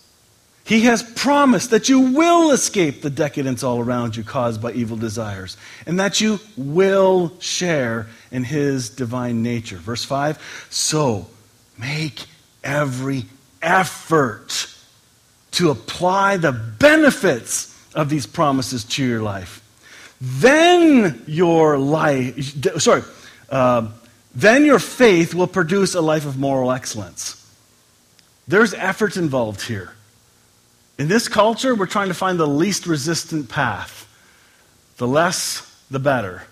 He 0.63 0.83
has 0.83 1.03
promised 1.03 1.71
that 1.71 1.89
you 1.89 1.99
will 1.99 2.51
escape 2.51 3.01
the 3.01 3.09
decadence 3.09 3.61
all 3.61 3.81
around 3.81 4.15
you 4.15 4.23
caused 4.23 4.61
by 4.61 4.71
evil 4.71 4.95
desires, 4.95 5.57
and 5.85 5.99
that 5.99 6.21
you 6.21 6.39
will 6.55 7.33
share 7.41 8.07
in 8.31 8.45
his 8.45 8.89
divine 8.89 9.43
nature. 9.43 9.75
Verse 9.75 10.05
5 10.05 10.67
So 10.69 11.27
make 11.77 12.23
every 12.63 13.25
effort 13.61 14.74
to 15.55 15.71
apply 15.71 16.37
the 16.37 16.51
benefits 16.51 17.73
of 17.93 18.09
these 18.09 18.25
promises 18.25 18.83
to 18.83 19.03
your 19.03 19.21
life. 19.21 19.61
Then 20.21 21.23
your 21.27 21.77
life, 21.77 22.37
sorry, 22.79 23.03
uh, 23.49 23.89
then 24.33 24.65
your 24.65 24.79
faith 24.79 25.33
will 25.33 25.47
produce 25.47 25.95
a 25.95 26.01
life 26.01 26.25
of 26.25 26.37
moral 26.37 26.71
excellence. 26.71 27.41
There's 28.47 28.73
effort 28.73 29.17
involved 29.17 29.61
here. 29.61 29.93
In 30.97 31.07
this 31.07 31.27
culture, 31.27 31.73
we're 31.73 31.87
trying 31.87 32.09
to 32.09 32.13
find 32.13 32.39
the 32.39 32.47
least 32.47 32.85
resistant 32.85 33.49
path. 33.49 34.07
The 34.97 35.07
less, 35.07 35.61
the 35.89 35.99
better. 35.99 36.43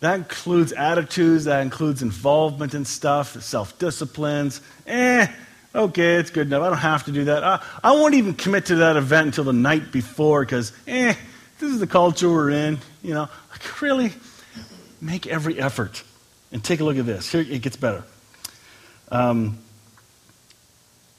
That 0.00 0.14
includes 0.16 0.72
attitudes, 0.72 1.44
that 1.44 1.60
includes 1.60 2.02
involvement 2.02 2.74
in 2.74 2.84
stuff, 2.84 3.40
self 3.42 3.78
disciplines. 3.78 4.60
Eh, 4.86 5.26
okay, 5.74 6.14
it's 6.16 6.30
good 6.30 6.46
enough. 6.46 6.62
I 6.62 6.68
don't 6.68 6.78
have 6.78 7.04
to 7.04 7.12
do 7.12 7.24
that. 7.24 7.44
I, 7.44 7.62
I 7.82 7.92
won't 7.92 8.14
even 8.14 8.34
commit 8.34 8.66
to 8.66 8.76
that 8.76 8.96
event 8.96 9.26
until 9.26 9.44
the 9.44 9.52
night 9.52 9.92
before 9.92 10.44
because, 10.44 10.72
eh, 10.86 11.14
this 11.58 11.70
is 11.70 11.80
the 11.80 11.86
culture 11.86 12.28
we're 12.28 12.50
in. 12.50 12.78
You 13.02 13.14
know, 13.14 13.28
like, 13.50 13.82
really 13.82 14.12
make 15.00 15.26
every 15.26 15.60
effort. 15.60 16.02
And 16.52 16.64
take 16.64 16.80
a 16.80 16.84
look 16.84 16.96
at 16.96 17.06
this. 17.06 17.30
Here 17.30 17.42
it 17.42 17.62
gets 17.62 17.76
better. 17.76 18.02
Um, 19.12 19.58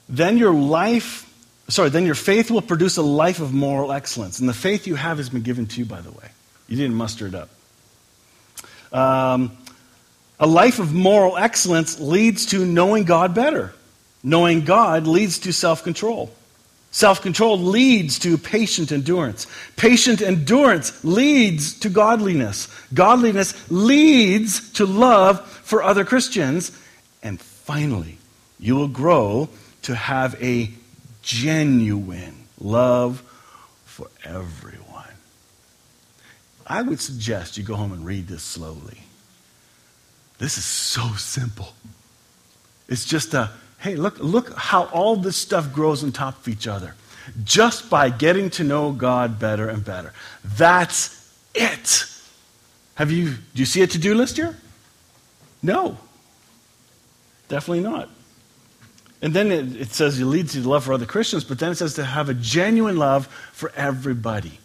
then 0.08 0.36
your 0.36 0.52
life, 0.52 1.26
sorry, 1.68 1.88
then 1.88 2.04
your 2.04 2.14
faith 2.14 2.50
will 2.50 2.60
produce 2.60 2.98
a 2.98 3.02
life 3.02 3.40
of 3.40 3.54
moral 3.54 3.92
excellence. 3.92 4.40
And 4.40 4.48
the 4.48 4.54
faith 4.54 4.86
you 4.86 4.94
have 4.94 5.16
has 5.16 5.30
been 5.30 5.40
given 5.42 5.66
to 5.68 5.78
you, 5.78 5.86
by 5.86 6.02
the 6.02 6.10
way. 6.10 6.28
You 6.68 6.76
didn't 6.76 6.96
muster 6.96 7.26
it 7.26 7.34
up. 7.34 7.48
Um, 8.92 9.56
a 10.38 10.46
life 10.46 10.80
of 10.80 10.92
moral 10.92 11.38
excellence 11.38 11.98
leads 11.98 12.46
to 12.46 12.66
knowing 12.66 13.04
God 13.04 13.34
better. 13.34 13.72
Knowing 14.22 14.64
God 14.64 15.06
leads 15.06 15.38
to 15.40 15.52
self 15.52 15.82
control. 15.82 16.32
Self 16.92 17.22
control 17.22 17.58
leads 17.58 18.18
to 18.20 18.36
patient 18.36 18.92
endurance. 18.92 19.46
Patient 19.76 20.20
endurance 20.20 21.02
leads 21.02 21.78
to 21.80 21.88
godliness. 21.88 22.68
Godliness 22.92 23.54
leads 23.70 24.72
to 24.74 24.84
love 24.84 25.46
for 25.48 25.82
other 25.82 26.04
Christians. 26.04 26.70
And 27.22 27.40
finally, 27.40 28.18
you 28.60 28.76
will 28.76 28.88
grow 28.88 29.48
to 29.82 29.94
have 29.94 30.40
a 30.42 30.70
genuine 31.22 32.44
love 32.60 33.22
for 33.86 34.08
everyone. 34.24 34.82
I 36.66 36.82
would 36.82 37.00
suggest 37.00 37.56
you 37.56 37.64
go 37.64 37.74
home 37.74 37.92
and 37.92 38.04
read 38.04 38.28
this 38.28 38.42
slowly. 38.42 38.98
This 40.38 40.58
is 40.58 40.64
so 40.64 41.14
simple. 41.14 41.72
It's 42.88 43.04
just 43.04 43.32
a 43.34 43.50
hey, 43.82 43.96
look, 43.96 44.18
look 44.20 44.54
how 44.54 44.84
all 44.84 45.16
this 45.16 45.36
stuff 45.36 45.72
grows 45.72 46.04
on 46.04 46.12
top 46.12 46.38
of 46.38 46.48
each 46.48 46.66
other 46.66 46.94
just 47.44 47.90
by 47.90 48.10
getting 48.10 48.48
to 48.50 48.64
know 48.64 48.92
God 48.92 49.38
better 49.38 49.68
and 49.68 49.84
better. 49.84 50.12
That's 50.44 51.32
it. 51.54 52.06
Have 52.94 53.10
you, 53.10 53.30
do 53.30 53.36
you 53.54 53.64
see 53.66 53.82
a 53.82 53.86
to 53.86 53.98
do 53.98 54.14
list 54.14 54.36
here? 54.36 54.56
No. 55.62 55.98
Definitely 57.48 57.82
not. 57.82 58.08
And 59.20 59.34
then 59.34 59.52
it, 59.52 59.76
it 59.76 59.92
says 59.92 60.18
it 60.18 60.24
leads 60.24 60.54
you 60.56 60.62
to 60.62 60.68
love 60.68 60.84
for 60.84 60.92
other 60.92 61.06
Christians, 61.06 61.44
but 61.44 61.58
then 61.58 61.72
it 61.72 61.76
says 61.76 61.94
to 61.94 62.04
have 62.04 62.28
a 62.28 62.34
genuine 62.34 62.96
love 62.96 63.26
for 63.52 63.72
everybody. 63.76 64.58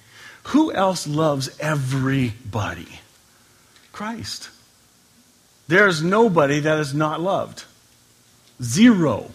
Who 0.45 0.71
else 0.71 1.07
loves 1.07 1.49
everybody? 1.59 2.87
Christ. 3.91 4.49
There's 5.67 6.01
nobody 6.01 6.61
that 6.61 6.79
is 6.79 6.93
not 6.93 7.19
loved. 7.19 7.65
Zero. 8.61 9.31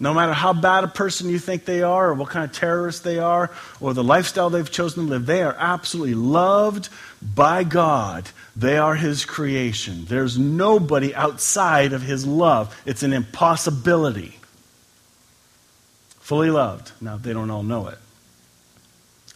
No 0.00 0.12
matter 0.12 0.32
how 0.32 0.52
bad 0.52 0.84
a 0.84 0.88
person 0.88 1.30
you 1.30 1.38
think 1.38 1.64
they 1.64 1.82
are, 1.82 2.10
or 2.10 2.14
what 2.14 2.28
kind 2.28 2.44
of 2.44 2.52
terrorist 2.52 3.04
they 3.04 3.18
are, 3.18 3.50
or 3.80 3.94
the 3.94 4.02
lifestyle 4.02 4.50
they've 4.50 4.70
chosen 4.70 5.04
to 5.04 5.10
live, 5.10 5.26
they 5.26 5.42
are 5.42 5.54
absolutely 5.56 6.14
loved 6.14 6.88
by 7.22 7.62
God. 7.62 8.28
They 8.56 8.76
are 8.76 8.96
His 8.96 9.24
creation. 9.24 10.04
There's 10.06 10.36
nobody 10.36 11.14
outside 11.14 11.92
of 11.92 12.02
His 12.02 12.26
love. 12.26 12.76
It's 12.84 13.04
an 13.04 13.12
impossibility. 13.12 14.38
Fully 16.20 16.50
loved. 16.50 16.90
Now, 17.00 17.16
they 17.16 17.32
don't 17.32 17.50
all 17.50 17.62
know 17.62 17.86
it. 17.88 17.98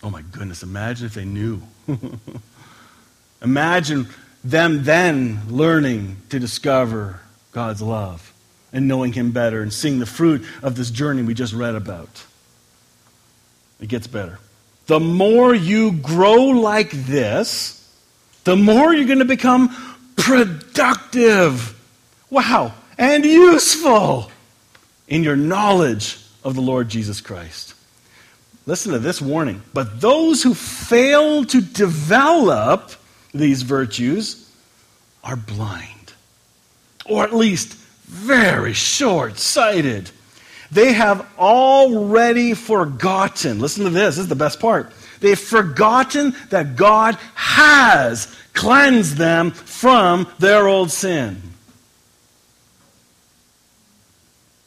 Oh 0.02 0.10
my 0.10 0.22
goodness, 0.22 0.62
imagine 0.62 1.06
if 1.06 1.14
they 1.14 1.24
knew. 1.24 1.62
imagine 3.42 4.08
them 4.42 4.84
then 4.84 5.42
learning 5.48 6.16
to 6.30 6.38
discover 6.40 7.20
God's 7.52 7.82
love 7.82 8.32
and 8.72 8.88
knowing 8.88 9.12
Him 9.12 9.32
better 9.32 9.62
and 9.62 9.72
seeing 9.72 9.98
the 9.98 10.06
fruit 10.06 10.44
of 10.62 10.76
this 10.76 10.90
journey 10.90 11.22
we 11.22 11.34
just 11.34 11.52
read 11.52 11.74
about. 11.74 12.24
It 13.80 13.88
gets 13.88 14.06
better. 14.06 14.38
The 14.86 15.00
more 15.00 15.54
you 15.54 15.92
grow 15.92 16.46
like 16.46 16.90
this, 16.90 17.74
the 18.44 18.56
more 18.56 18.94
you're 18.94 19.06
going 19.06 19.18
to 19.18 19.24
become 19.24 19.68
productive. 20.16 21.78
Wow. 22.30 22.74
And 22.96 23.24
useful 23.24 24.30
in 25.06 25.22
your 25.22 25.36
knowledge 25.36 26.18
of 26.42 26.54
the 26.54 26.60
Lord 26.60 26.88
Jesus 26.88 27.20
Christ. 27.20 27.74
Listen 28.66 28.92
to 28.92 28.98
this 28.98 29.20
warning. 29.22 29.62
But 29.72 30.00
those 30.00 30.42
who 30.42 30.54
fail 30.54 31.44
to 31.44 31.60
develop 31.60 32.92
these 33.32 33.62
virtues 33.62 34.50
are 35.24 35.36
blind, 35.36 36.12
or 37.06 37.24
at 37.24 37.34
least 37.34 37.76
very 38.08 38.72
short 38.72 39.38
sighted. 39.38 40.10
They 40.70 40.92
have 40.92 41.26
already 41.38 42.54
forgotten. 42.54 43.58
Listen 43.60 43.84
to 43.84 43.90
this, 43.90 44.16
this 44.16 44.24
is 44.24 44.28
the 44.28 44.34
best 44.34 44.60
part. 44.60 44.92
They've 45.20 45.38
forgotten 45.38 46.34
that 46.50 46.76
God 46.76 47.16
has 47.34 48.34
cleansed 48.54 49.16
them 49.16 49.50
from 49.50 50.26
their 50.38 50.66
old 50.66 50.90
sin. 50.90 51.42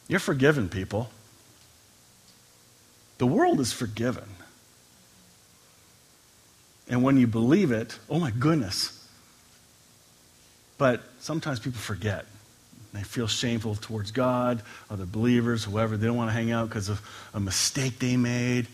You're 0.08 0.20
forgiven, 0.20 0.68
people. 0.68 1.10
The 3.18 3.26
world 3.26 3.60
is 3.60 3.72
forgiven. 3.72 4.28
And 6.88 7.02
when 7.02 7.16
you 7.16 7.26
believe 7.26 7.70
it, 7.70 7.98
oh 8.10 8.18
my 8.18 8.30
goodness. 8.30 9.08
But 10.76 11.02
sometimes 11.20 11.60
people 11.60 11.80
forget. 11.80 12.26
They 12.92 13.02
feel 13.02 13.26
shameful 13.26 13.74
towards 13.76 14.10
God, 14.10 14.62
other 14.90 15.06
believers, 15.06 15.64
whoever. 15.64 15.96
They 15.96 16.06
don't 16.06 16.16
want 16.16 16.28
to 16.28 16.34
hang 16.34 16.50
out 16.50 16.68
because 16.68 16.88
of 16.88 17.00
a 17.32 17.40
mistake 17.40 17.98
they 17.98 18.16
made. 18.16 18.66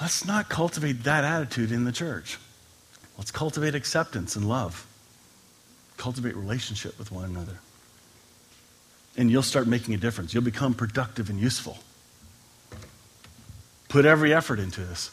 Let's 0.00 0.24
not 0.24 0.48
cultivate 0.48 1.04
that 1.04 1.24
attitude 1.24 1.72
in 1.72 1.84
the 1.84 1.92
church. 1.92 2.38
Let's 3.16 3.32
cultivate 3.32 3.74
acceptance 3.74 4.36
and 4.36 4.48
love. 4.48 4.86
Cultivate 5.96 6.36
relationship 6.36 6.96
with 6.98 7.10
one 7.10 7.24
another. 7.24 7.58
And 9.16 9.30
you'll 9.30 9.42
start 9.42 9.66
making 9.66 9.94
a 9.94 9.96
difference. 9.96 10.32
You'll 10.32 10.44
become 10.44 10.74
productive 10.74 11.28
and 11.28 11.40
useful. 11.40 11.78
Put 13.88 14.04
every 14.04 14.32
effort 14.32 14.60
into 14.60 14.80
this. 14.80 15.10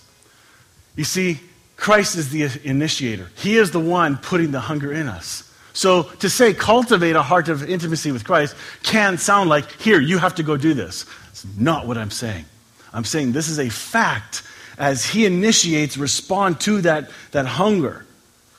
You 0.95 1.05
see, 1.05 1.39
Christ 1.75 2.15
is 2.15 2.29
the 2.29 2.47
initiator, 2.63 3.31
He 3.35 3.57
is 3.57 3.71
the 3.71 3.79
one 3.79 4.17
putting 4.17 4.51
the 4.51 4.59
hunger 4.59 4.93
in 4.93 5.07
us. 5.07 5.51
So 5.75 6.03
to 6.03 6.29
say 6.29 6.53
cultivate 6.53 7.15
a 7.15 7.21
heart 7.21 7.49
of 7.49 7.69
intimacy 7.69 8.11
with 8.11 8.23
Christ 8.23 8.55
can 8.81 9.17
sound 9.17 9.49
like, 9.49 9.69
here, 9.73 9.99
you 9.99 10.17
have 10.17 10.35
to 10.35 10.43
go 10.43 10.57
do 10.57 10.73
this. 10.73 11.05
It's 11.29 11.45
not 11.57 11.85
what 11.85 11.97
I'm 11.97 12.11
saying. 12.11 12.45
I'm 12.93 13.03
saying 13.03 13.33
this 13.33 13.49
is 13.49 13.59
a 13.59 13.69
fact. 13.69 14.41
As 14.77 15.05
He 15.05 15.25
initiates, 15.25 15.97
respond 15.97 16.61
to 16.61 16.81
that, 16.81 17.11
that 17.31 17.45
hunger. 17.45 18.05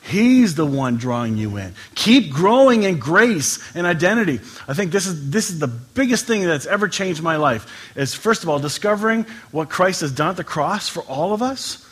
He's 0.03 0.55
the 0.55 0.65
one 0.65 0.97
drawing 0.97 1.37
you 1.37 1.57
in. 1.57 1.73
Keep 1.95 2.31
growing 2.31 2.83
in 2.83 2.97
grace 2.97 3.59
and 3.75 3.85
identity. 3.85 4.39
I 4.67 4.73
think 4.73 4.91
this 4.91 5.05
is, 5.05 5.31
this 5.31 5.49
is 5.49 5.59
the 5.59 5.67
biggest 5.67 6.25
thing 6.27 6.45
that's 6.45 6.65
ever 6.65 6.87
changed 6.87 7.21
my 7.21 7.35
life. 7.35 7.91
Is 7.97 8.13
first 8.13 8.43
of 8.43 8.49
all, 8.49 8.59
discovering 8.59 9.25
what 9.51 9.69
Christ 9.69 10.01
has 10.01 10.11
done 10.11 10.29
at 10.29 10.37
the 10.37 10.43
cross 10.43 10.87
for 10.87 11.01
all 11.01 11.33
of 11.33 11.41
us, 11.41 11.83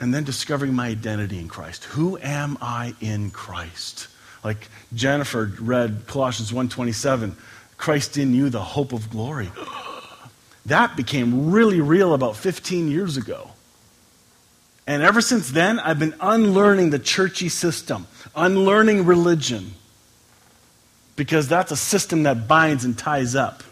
and 0.00 0.12
then 0.12 0.24
discovering 0.24 0.74
my 0.74 0.88
identity 0.88 1.38
in 1.38 1.48
Christ. 1.48 1.84
Who 1.84 2.18
am 2.18 2.58
I 2.60 2.94
in 3.00 3.30
Christ? 3.30 4.08
Like 4.44 4.68
Jennifer 4.94 5.50
read 5.58 6.02
Colossians 6.06 6.52
1:27, 6.52 7.34
Christ 7.78 8.18
in 8.18 8.34
you, 8.34 8.50
the 8.50 8.62
hope 8.62 8.92
of 8.92 9.10
glory. 9.10 9.50
That 10.66 10.96
became 10.96 11.50
really 11.50 11.80
real 11.80 12.14
about 12.14 12.36
15 12.36 12.90
years 12.90 13.16
ago. 13.16 13.50
And 14.86 15.02
ever 15.02 15.22
since 15.22 15.50
then, 15.50 15.78
I've 15.78 15.98
been 15.98 16.14
unlearning 16.20 16.90
the 16.90 16.98
churchy 16.98 17.48
system, 17.48 18.06
unlearning 18.36 19.06
religion, 19.06 19.74
because 21.16 21.48
that's 21.48 21.72
a 21.72 21.76
system 21.76 22.24
that 22.24 22.46
binds 22.46 22.84
and 22.84 22.96
ties 22.96 23.34
up. 23.34 23.62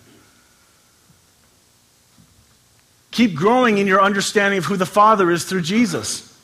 Keep 3.11 3.35
growing 3.35 3.77
in 3.77 3.87
your 3.87 4.01
understanding 4.03 4.57
of 4.57 4.65
who 4.65 4.77
the 4.77 4.87
Father 4.87 5.31
is 5.31 5.45
through 5.45 5.61
Jesus. 5.61 6.35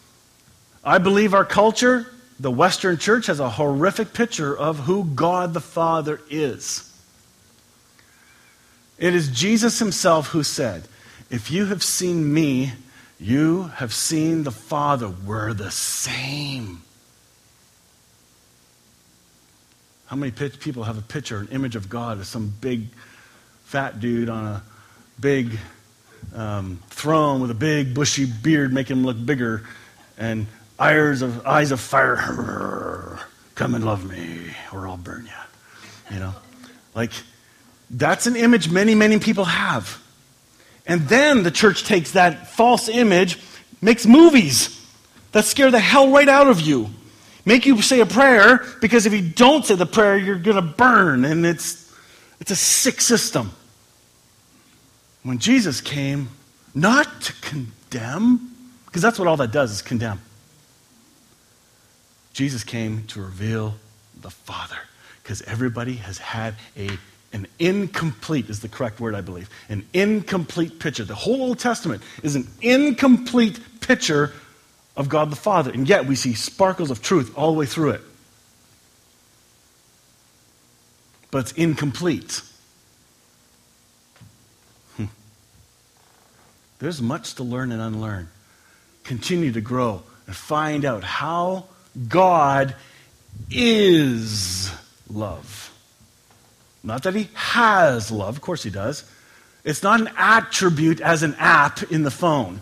I 0.85 0.99
believe 0.99 1.33
our 1.33 1.47
culture, 1.47 2.07
the 2.41 2.51
Western 2.51 2.99
church, 2.99 3.27
has 3.27 3.41
a 3.41 3.51
horrific 3.51 4.13
picture 4.13 4.57
of 4.57 4.81
who 4.81 5.05
God 5.05 5.55
the 5.55 5.61
Father 5.61 6.21
is. 6.31 6.85
It 8.99 9.15
is 9.15 9.29
Jesus 9.29 9.79
himself 9.79 10.29
who 10.29 10.43
said, 10.43 10.85
If 11.31 11.51
you 11.51 11.67
have 11.67 11.83
seen 11.83 12.33
me, 12.33 12.73
you 13.21 13.65
have 13.77 13.93
seen 13.93 14.45
the 14.45 14.51
Father. 14.51 15.09
We're 15.09 15.55
the 15.55 15.71
same. 15.71 16.83
How 20.07 20.17
many 20.17 20.33
people 20.33 20.85
have 20.85 20.97
a 20.97 21.03
picture, 21.03 21.39
an 21.39 21.49
image 21.49 21.77
of 21.77 21.89
God 21.89 22.19
as 22.19 22.29
some 22.29 22.53
big 22.61 22.87
fat 23.65 24.01
dude 24.01 24.31
on 24.31 24.47
a 24.47 24.63
big 25.21 25.59
um, 26.35 26.81
throne 26.89 27.41
with 27.41 27.51
a 27.51 27.55
big 27.55 27.95
bushy 27.95 28.25
beard, 28.25 28.73
making 28.73 28.99
him 28.99 29.05
look 29.05 29.23
bigger, 29.25 29.65
and 30.17 30.47
eyes 30.79 31.23
of, 31.23 31.47
eyes 31.47 31.73
of 31.73 31.81
fire? 31.81 33.19
Come 33.55 33.75
and 33.75 33.85
love 33.85 34.09
me, 34.09 34.55
or 34.73 34.87
I'll 34.87 34.97
burn 34.97 35.27
you. 35.27 36.15
You 36.15 36.21
know? 36.21 36.35
Like, 36.95 37.13
that's 37.91 38.27
an 38.27 38.37
image 38.37 38.71
many, 38.71 38.95
many 38.95 39.19
people 39.19 39.45
have. 39.45 40.03
And 40.87 41.03
then 41.09 41.43
the 41.43 41.51
church 41.51 41.85
takes 41.85 42.13
that 42.13 42.49
false 42.49 42.89
image, 42.89 43.39
makes 43.81 44.07
movies 44.07 44.75
that 45.33 45.45
scare 45.45 45.71
the 45.71 45.79
hell 45.79 46.11
right 46.11 46.29
out 46.29 46.49
of 46.49 46.61
you. 46.61 46.89
Make 47.45 47.67
you 47.67 47.81
say 47.83 48.01
a 48.01 48.07
prayer 48.07 48.65
because 48.81 49.07
if 49.07 49.13
you 49.13 49.23
don't 49.23 49.65
say 49.65 49.75
the 49.75 49.87
prayer, 49.87 50.17
you're 50.19 50.39
going 50.39 50.57
to 50.57 50.63
burn. 50.63 51.25
And 51.25 51.47
it's, 51.47 51.93
it's 52.41 52.51
a 52.51 52.57
sick 52.57 53.01
system. 53.01 53.53
When 55.23 55.39
Jesus 55.39 55.81
came, 55.81 56.29
not 56.75 57.23
to 57.23 57.33
condemn, 57.41 58.55
because 58.87 59.03
that's 59.03 59.19
what 59.19 59.29
all 59.29 59.37
that 59.39 59.51
does 59.51 59.73
is 59.73 59.83
condemn. 59.83 60.21
Jesus 62.39 62.63
came 62.63 63.03
to 63.09 63.21
reveal 63.21 63.75
the 64.21 64.31
Father 64.31 64.79
because 65.21 65.43
everybody 65.43 65.97
has 65.97 66.19
had 66.19 66.55
a 66.77 66.89
an 67.33 67.49
incomplete 67.59 68.49
is 68.49 68.61
the 68.61 68.69
correct 68.69 69.01
word, 69.01 69.17
I 69.17 69.23
believe. 69.23 69.51
An 69.69 69.85
incomplete 69.93 70.79
picture. 70.79 71.03
The 71.03 71.17
whole 71.17 71.43
Old 71.43 71.59
Testament 71.59 72.01
is 72.23 72.37
an 72.37 72.47
incomplete 72.63 73.59
picture 73.81 74.33
of 74.97 75.09
God 75.09 75.31
the 75.31 75.37
Father. 75.37 75.73
And 75.73 75.89
yet 75.89 76.07
we 76.07 76.15
see 76.15 76.33
sparkles 76.35 76.93
of 76.93 77.03
truth 77.03 77.37
all 77.37 77.51
the 77.51 77.59
way 77.59 77.67
through 77.67 77.91
it. 77.91 78.03
But 81.33 81.39
it's 81.39 81.53
incomplete. 81.53 82.41
Hmm. 84.97 85.07
There's 86.79 87.03
much 87.03 87.35
to 87.35 87.43
learn 87.43 87.73
and 87.73 87.83
unlearn. 87.83 88.29
Continue 89.03 89.51
to 89.51 89.61
grow 89.61 90.05
and 90.29 90.37
find 90.37 90.85
out 90.85 91.03
how 91.03 91.65
God 92.07 92.75
is 93.51 94.73
love. 95.11 95.73
Not 96.83 97.03
that 97.03 97.15
he 97.15 97.29
has 97.35 98.11
love, 98.11 98.37
of 98.37 98.43
course 98.43 98.63
he 98.63 98.71
does. 98.71 99.11
It's 99.65 99.83
not 99.83 100.01
an 100.01 100.11
attribute 100.17 101.01
as 101.01 101.23
an 101.23 101.35
app 101.39 101.83
in 101.91 102.03
the 102.03 102.11
phone. 102.11 102.61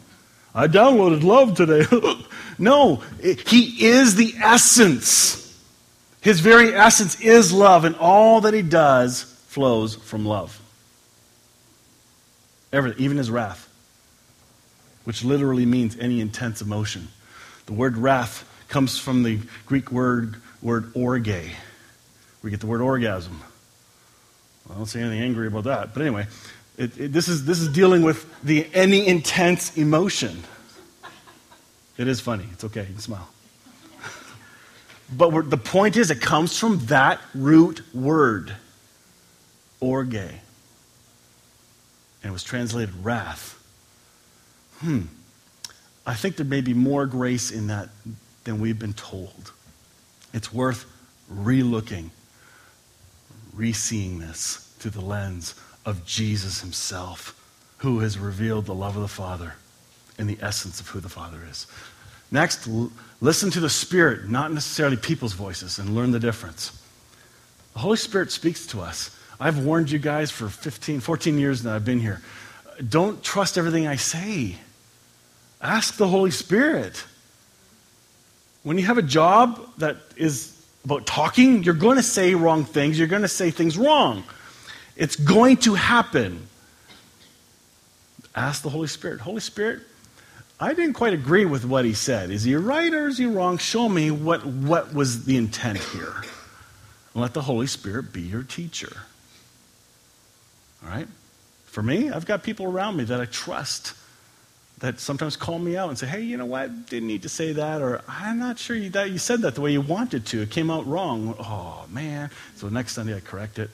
I 0.54 0.68
downloaded 0.68 1.22
love 1.22 1.54
today. 1.54 1.84
no, 2.58 3.02
he 3.20 3.86
is 3.86 4.14
the 4.14 4.34
essence. 4.42 5.42
His 6.22 6.40
very 6.40 6.74
essence 6.74 7.20
is 7.20 7.52
love, 7.52 7.84
and 7.84 7.94
all 7.96 8.40
that 8.40 8.54
he 8.54 8.62
does 8.62 9.22
flows 9.48 9.94
from 9.94 10.24
love. 10.24 10.60
Everything, 12.72 13.04
even 13.04 13.16
his 13.16 13.30
wrath, 13.30 13.68
which 15.04 15.24
literally 15.24 15.66
means 15.66 15.96
any 15.98 16.20
intense 16.20 16.62
emotion. 16.62 17.08
The 17.66 17.74
word 17.74 17.96
wrath 17.96 18.48
comes 18.68 18.98
from 18.98 19.22
the 19.22 19.38
Greek 19.66 19.90
word, 19.92 20.36
word 20.62 20.90
orge. 20.94 21.52
We 22.42 22.50
get 22.50 22.60
the 22.60 22.66
word 22.66 22.80
orgasm. 22.80 23.40
I 24.70 24.74
don't 24.74 24.86
see 24.86 25.00
anything 25.00 25.20
angry 25.20 25.46
about 25.46 25.64
that. 25.64 25.94
But 25.94 26.02
anyway, 26.02 26.26
it, 26.76 26.98
it, 26.98 27.12
this, 27.12 27.28
is, 27.28 27.44
this 27.44 27.60
is 27.60 27.68
dealing 27.68 28.02
with 28.02 28.26
the 28.42 28.66
any 28.74 29.06
intense 29.06 29.76
emotion. 29.76 30.42
It 31.96 32.08
is 32.08 32.20
funny. 32.20 32.46
It's 32.52 32.64
okay. 32.64 32.82
You 32.82 32.92
can 32.92 32.98
smile. 32.98 33.28
but 35.12 35.50
the 35.50 35.56
point 35.56 35.96
is, 35.96 36.10
it 36.10 36.20
comes 36.20 36.58
from 36.58 36.78
that 36.86 37.20
root 37.34 37.82
word, 37.94 38.54
orge. 39.80 40.14
And 40.14 40.40
it 42.22 42.32
was 42.32 42.42
translated 42.42 43.04
wrath. 43.04 43.54
Hmm. 44.80 45.02
I 46.06 46.14
think 46.14 46.36
there 46.36 46.46
may 46.46 46.60
be 46.60 46.74
more 46.74 47.06
grace 47.06 47.50
in 47.50 47.68
that 47.68 47.88
than 48.46 48.58
we've 48.58 48.78
been 48.78 48.94
told. 48.94 49.52
It's 50.32 50.52
worth 50.52 50.86
relooking 51.30 52.10
re-seeing 53.56 54.18
this 54.18 54.72
through 54.78 54.92
the 54.92 55.00
lens 55.00 55.54
of 55.84 56.04
Jesus 56.04 56.60
himself, 56.60 57.34
who 57.78 58.00
has 58.00 58.18
revealed 58.18 58.66
the 58.66 58.74
love 58.74 58.96
of 58.96 59.02
the 59.02 59.08
Father 59.08 59.54
and 60.18 60.28
the 60.28 60.38
essence 60.40 60.80
of 60.80 60.88
who 60.88 61.00
the 61.00 61.08
Father 61.08 61.40
is. 61.50 61.66
Next, 62.30 62.68
l- 62.68 62.92
listen 63.20 63.50
to 63.50 63.60
the 63.60 63.70
Spirit, 63.70 64.28
not 64.28 64.52
necessarily 64.52 64.96
people's 64.96 65.32
voices, 65.32 65.78
and 65.78 65.94
learn 65.94 66.10
the 66.10 66.20
difference. 66.20 66.82
The 67.72 67.80
Holy 67.80 67.96
Spirit 67.96 68.30
speaks 68.30 68.66
to 68.68 68.80
us. 68.80 69.16
I've 69.38 69.64
warned 69.64 69.90
you 69.90 69.98
guys 69.98 70.30
for 70.30 70.48
15, 70.48 71.00
14 71.00 71.38
years 71.38 71.64
now 71.64 71.74
I've 71.74 71.84
been 71.84 72.00
here. 72.00 72.20
Don't 72.86 73.22
trust 73.22 73.56
everything 73.58 73.86
I 73.86 73.96
say. 73.96 74.56
Ask 75.60 75.96
the 75.96 76.08
Holy 76.08 76.30
Spirit. 76.30 77.04
When 78.66 78.78
you 78.78 78.86
have 78.86 78.98
a 78.98 79.02
job 79.02 79.64
that 79.78 79.98
is 80.16 80.60
about 80.84 81.06
talking, 81.06 81.62
you're 81.62 81.72
going 81.72 81.98
to 81.98 82.02
say 82.02 82.34
wrong 82.34 82.64
things. 82.64 82.98
You're 82.98 83.06
going 83.06 83.22
to 83.22 83.28
say 83.28 83.52
things 83.52 83.78
wrong. 83.78 84.24
It's 84.96 85.14
going 85.14 85.58
to 85.58 85.74
happen. 85.74 86.48
Ask 88.34 88.64
the 88.64 88.68
Holy 88.68 88.88
Spirit. 88.88 89.20
Holy 89.20 89.38
Spirit, 89.38 89.82
I 90.58 90.74
didn't 90.74 90.94
quite 90.94 91.12
agree 91.12 91.44
with 91.44 91.64
what 91.64 91.84
he 91.84 91.94
said. 91.94 92.32
Is 92.32 92.42
he 92.42 92.56
right 92.56 92.92
or 92.92 93.06
is 93.06 93.18
he 93.18 93.26
wrong? 93.26 93.56
Show 93.58 93.88
me 93.88 94.10
what, 94.10 94.44
what 94.44 94.92
was 94.92 95.26
the 95.26 95.36
intent 95.36 95.78
here. 95.78 96.24
Let 97.14 97.34
the 97.34 97.42
Holy 97.42 97.68
Spirit 97.68 98.12
be 98.12 98.22
your 98.22 98.42
teacher. 98.42 98.96
All 100.82 100.90
right? 100.90 101.06
For 101.66 101.84
me, 101.84 102.10
I've 102.10 102.26
got 102.26 102.42
people 102.42 102.66
around 102.66 102.96
me 102.96 103.04
that 103.04 103.20
I 103.20 103.26
trust 103.26 103.94
that 104.78 105.00
sometimes 105.00 105.36
call 105.36 105.58
me 105.58 105.76
out 105.76 105.88
and 105.88 105.98
say, 105.98 106.06
hey, 106.06 106.20
you 106.20 106.36
know 106.36 106.44
what? 106.44 106.86
Didn't 106.86 107.08
need 107.08 107.22
to 107.22 107.28
say 107.28 107.52
that, 107.52 107.80
or 107.80 108.02
I'm 108.06 108.38
not 108.38 108.58
sure 108.58 108.76
you, 108.76 108.90
that 108.90 109.10
you 109.10 109.18
said 109.18 109.40
that 109.42 109.54
the 109.54 109.62
way 109.62 109.72
you 109.72 109.80
wanted 109.80 110.26
to. 110.26 110.42
It 110.42 110.50
came 110.50 110.70
out 110.70 110.86
wrong. 110.86 111.34
Oh, 111.38 111.86
man. 111.88 112.30
So 112.56 112.68
next 112.68 112.92
Sunday 112.92 113.16
I 113.16 113.20
correct 113.20 113.58
it. 113.58 113.70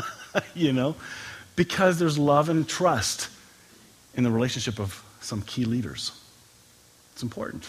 you 0.54 0.72
know? 0.72 0.94
Because 1.56 1.98
there's 1.98 2.18
love 2.18 2.50
and 2.50 2.68
trust 2.68 3.28
in 4.14 4.24
the 4.24 4.30
relationship 4.30 4.78
of 4.78 5.02
some 5.20 5.40
key 5.42 5.64
leaders. 5.64 6.12
It's 7.12 7.22
important. 7.22 7.66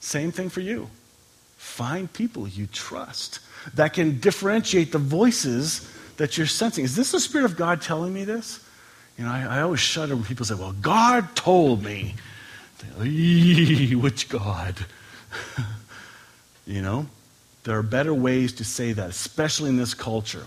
Same 0.00 0.32
thing 0.32 0.50
for 0.50 0.60
you. 0.60 0.90
Find 1.56 2.12
people 2.12 2.46
you 2.46 2.66
trust 2.66 3.40
that 3.74 3.94
can 3.94 4.20
differentiate 4.20 4.92
the 4.92 4.98
voices 4.98 5.90
that 6.18 6.36
you're 6.36 6.46
sensing. 6.46 6.84
Is 6.84 6.94
this 6.94 7.12
the 7.12 7.20
Spirit 7.20 7.44
of 7.46 7.56
God 7.56 7.80
telling 7.80 8.12
me 8.12 8.24
this? 8.24 8.65
You 9.18 9.24
know, 9.24 9.30
I, 9.30 9.58
I 9.58 9.60
always 9.62 9.80
shudder 9.80 10.14
when 10.14 10.24
people 10.24 10.46
say, 10.46 10.54
Well, 10.54 10.72
God 10.72 11.34
told 11.34 11.82
me. 11.82 12.14
Which 12.98 14.28
God? 14.28 14.76
you 16.66 16.82
know, 16.82 17.06
there 17.64 17.78
are 17.78 17.82
better 17.82 18.14
ways 18.14 18.52
to 18.54 18.64
say 18.64 18.92
that, 18.92 19.10
especially 19.10 19.70
in 19.70 19.76
this 19.76 19.94
culture. 19.94 20.46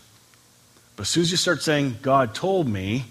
But 0.96 1.02
as 1.02 1.10
soon 1.10 1.22
as 1.22 1.32
you 1.32 1.38
start 1.38 1.62
saying, 1.62 1.98
God 2.02 2.36
told 2.36 2.68
me 2.68 3.06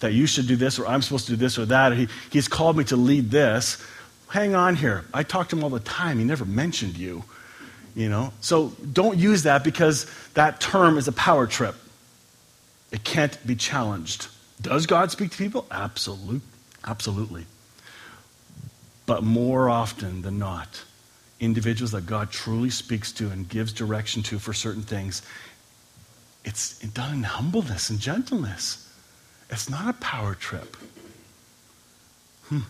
that 0.00 0.12
you 0.12 0.26
should 0.26 0.48
do 0.48 0.56
this, 0.56 0.78
or 0.78 0.86
I'm 0.86 1.02
supposed 1.02 1.26
to 1.26 1.32
do 1.32 1.36
this 1.36 1.58
or 1.58 1.66
that, 1.66 1.92
or 1.92 1.94
he, 1.94 2.08
He's 2.30 2.48
called 2.48 2.76
me 2.76 2.84
to 2.84 2.96
lead 2.96 3.30
this, 3.30 3.84
hang 4.28 4.54
on 4.54 4.74
here. 4.76 5.04
I 5.12 5.22
talk 5.22 5.48
to 5.50 5.56
him 5.56 5.62
all 5.62 5.70
the 5.70 5.80
time. 5.80 6.18
He 6.18 6.24
never 6.24 6.44
mentioned 6.44 6.96
you. 6.96 7.24
You 7.94 8.08
know? 8.08 8.32
So 8.40 8.72
don't 8.92 9.18
use 9.18 9.42
that 9.42 9.62
because 9.62 10.06
that 10.34 10.60
term 10.60 10.96
is 10.96 11.06
a 11.06 11.12
power 11.12 11.46
trip. 11.46 11.74
It 12.90 13.04
can't 13.04 13.38
be 13.46 13.54
challenged. 13.54 14.28
Does 14.62 14.86
God 14.86 15.10
speak 15.10 15.32
to 15.32 15.36
people? 15.36 15.66
Absolute, 15.70 16.42
absolutely. 16.86 17.46
But 19.06 19.24
more 19.24 19.68
often 19.68 20.22
than 20.22 20.38
not, 20.38 20.84
individuals 21.40 21.90
that 21.90 22.06
God 22.06 22.30
truly 22.30 22.70
speaks 22.70 23.10
to 23.12 23.28
and 23.28 23.48
gives 23.48 23.72
direction 23.72 24.22
to 24.24 24.38
for 24.38 24.52
certain 24.52 24.82
things, 24.82 25.22
it's 26.44 26.78
done 26.78 27.14
in 27.14 27.22
humbleness 27.24 27.90
and 27.90 27.98
gentleness. 27.98 28.88
It's 29.50 29.68
not 29.68 29.88
a 29.88 29.92
power 29.94 30.34
trip. 30.34 30.76
Hmm. 32.44 32.60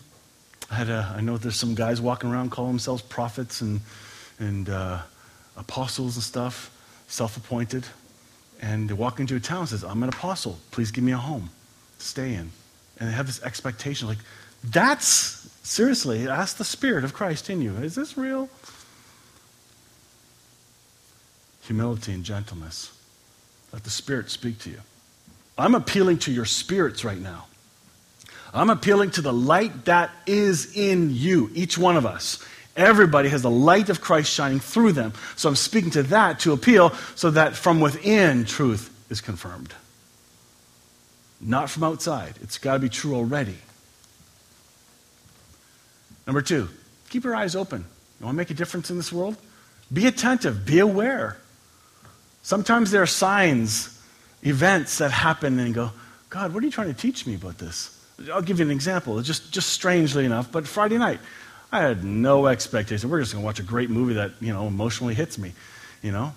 I, 0.71 0.75
had 0.75 0.89
a, 0.89 1.13
I 1.15 1.21
know 1.21 1.37
there's 1.37 1.55
some 1.55 1.75
guys 1.75 2.01
walking 2.01 2.31
around 2.31 2.49
calling 2.49 2.71
themselves 2.71 3.03
prophets 3.03 3.61
and, 3.61 3.81
and 4.39 4.67
uh, 4.67 5.01
apostles 5.55 6.15
and 6.15 6.23
stuff, 6.23 6.71
self 7.07 7.37
appointed. 7.37 7.85
And 8.61 8.89
they 8.89 8.93
walk 8.93 9.19
into 9.19 9.35
a 9.35 9.39
town 9.39 9.59
and 9.61 9.69
says, 9.69 9.83
I'm 9.83 10.01
an 10.01 10.09
apostle. 10.09 10.57
Please 10.71 10.89
give 10.89 11.03
me 11.03 11.11
a 11.11 11.17
home 11.17 11.49
stay 12.03 12.33
in. 12.33 12.51
And 12.99 13.09
they 13.09 13.13
have 13.13 13.27
this 13.27 13.41
expectation 13.43 14.07
like, 14.07 14.19
that's, 14.63 15.49
seriously, 15.63 16.27
ask 16.27 16.57
the 16.57 16.63
Spirit 16.63 17.03
of 17.03 17.13
Christ 17.13 17.49
in 17.49 17.61
you. 17.61 17.75
Is 17.75 17.95
this 17.95 18.17
real? 18.17 18.49
Humility 21.63 22.13
and 22.13 22.23
gentleness. 22.23 22.97
Let 23.71 23.83
the 23.83 23.89
Spirit 23.89 24.29
speak 24.29 24.59
to 24.59 24.69
you. 24.69 24.79
I'm 25.57 25.75
appealing 25.75 26.19
to 26.19 26.31
your 26.31 26.45
spirits 26.45 27.03
right 27.03 27.19
now. 27.19 27.45
I'm 28.53 28.69
appealing 28.69 29.11
to 29.11 29.21
the 29.21 29.33
light 29.33 29.85
that 29.85 30.11
is 30.27 30.77
in 30.77 31.09
you, 31.11 31.49
each 31.53 31.77
one 31.77 31.97
of 31.97 32.05
us. 32.05 32.43
Everybody 32.75 33.29
has 33.29 33.41
the 33.41 33.49
light 33.49 33.89
of 33.89 34.01
Christ 34.01 34.31
shining 34.31 34.59
through 34.59 34.93
them. 34.93 35.13
So 35.35 35.49
I'm 35.49 35.55
speaking 35.55 35.91
to 35.91 36.03
that 36.03 36.39
to 36.41 36.53
appeal 36.53 36.91
so 37.15 37.31
that 37.31 37.55
from 37.55 37.79
within 37.79 38.45
truth 38.45 38.89
is 39.09 39.21
confirmed. 39.21 39.73
Not 41.45 41.69
from 41.69 41.83
outside. 41.83 42.35
It's 42.41 42.57
got 42.57 42.73
to 42.73 42.79
be 42.79 42.89
true 42.89 43.15
already. 43.15 43.57
Number 46.25 46.41
two, 46.41 46.69
keep 47.09 47.23
your 47.23 47.35
eyes 47.35 47.55
open. 47.55 47.85
You 48.19 48.25
want 48.25 48.35
to 48.35 48.37
make 48.37 48.49
a 48.49 48.53
difference 48.53 48.89
in 48.89 48.97
this 48.97 49.11
world? 49.11 49.35
Be 49.91 50.07
attentive, 50.07 50.65
be 50.65 50.79
aware. 50.79 51.37
Sometimes 52.41 52.91
there 52.91 53.01
are 53.01 53.07
signs, 53.07 54.01
events 54.41 54.97
that 54.99 55.11
happen 55.11 55.59
and 55.59 55.73
go, 55.73 55.91
God, 56.29 56.53
what 56.53 56.63
are 56.63 56.65
you 56.65 56.71
trying 56.71 56.93
to 56.93 56.99
teach 56.99 57.27
me 57.27 57.35
about 57.35 57.57
this? 57.57 57.99
I'll 58.31 58.41
give 58.41 58.59
you 58.59 58.65
an 58.65 58.71
example. 58.71 59.21
Just, 59.21 59.51
just 59.51 59.69
strangely 59.69 60.25
enough, 60.25 60.51
but 60.51 60.67
Friday 60.67 60.97
night, 60.97 61.19
I 61.71 61.81
had 61.81 62.03
no 62.03 62.47
expectation. 62.47 63.09
We're 63.09 63.19
just 63.19 63.33
going 63.33 63.43
to 63.43 63.45
watch 63.45 63.59
a 63.59 63.63
great 63.63 63.89
movie 63.89 64.13
that, 64.13 64.31
you 64.39 64.53
know, 64.53 64.67
emotionally 64.67 65.15
hits 65.15 65.37
me, 65.37 65.53
you 66.01 66.11
know? 66.11 66.33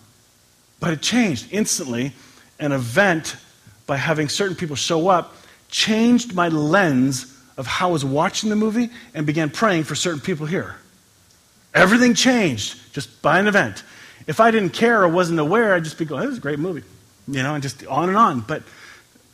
But 0.81 0.95
it 0.95 1.03
changed 1.03 1.49
instantly. 1.53 2.13
An 2.59 2.73
event, 2.73 3.37
by 3.87 3.97
having 3.97 4.29
certain 4.29 4.57
people 4.57 4.77
show 4.77 5.09
up, 5.09 5.35
changed 5.69 6.35
my 6.35 6.49
lens 6.49 7.33
of 7.57 7.67
how 7.67 7.89
I 7.89 7.93
was 7.93 8.05
watching 8.05 8.51
the 8.51 8.57
movie 8.57 8.91
and 9.15 9.27
began 9.27 9.51
praying 9.51 9.85
for 9.85 9.95
certain 9.95 10.21
people 10.21 10.47
here. 10.47 10.77
Everything 11.75 12.15
changed 12.15 12.93
just 12.93 13.23
by 13.23 13.39
an 13.39 13.47
event. 13.47 13.83
If 14.27 14.41
I 14.41 14.51
didn't 14.51 14.71
care 14.71 15.03
or 15.03 15.09
wasn't 15.09 15.39
aware, 15.39 15.75
I'd 15.75 15.85
just 15.85 15.99
be 15.99 16.05
going, 16.05 16.23
this 16.23 16.33
is 16.33 16.39
a 16.39 16.41
great 16.41 16.59
movie, 16.59 16.83
you 17.29 17.43
know, 17.43 17.55
and 17.55 17.63
just 17.63 17.87
on 17.87 18.09
and 18.09 18.19
on. 18.19 18.41
But 18.41 18.63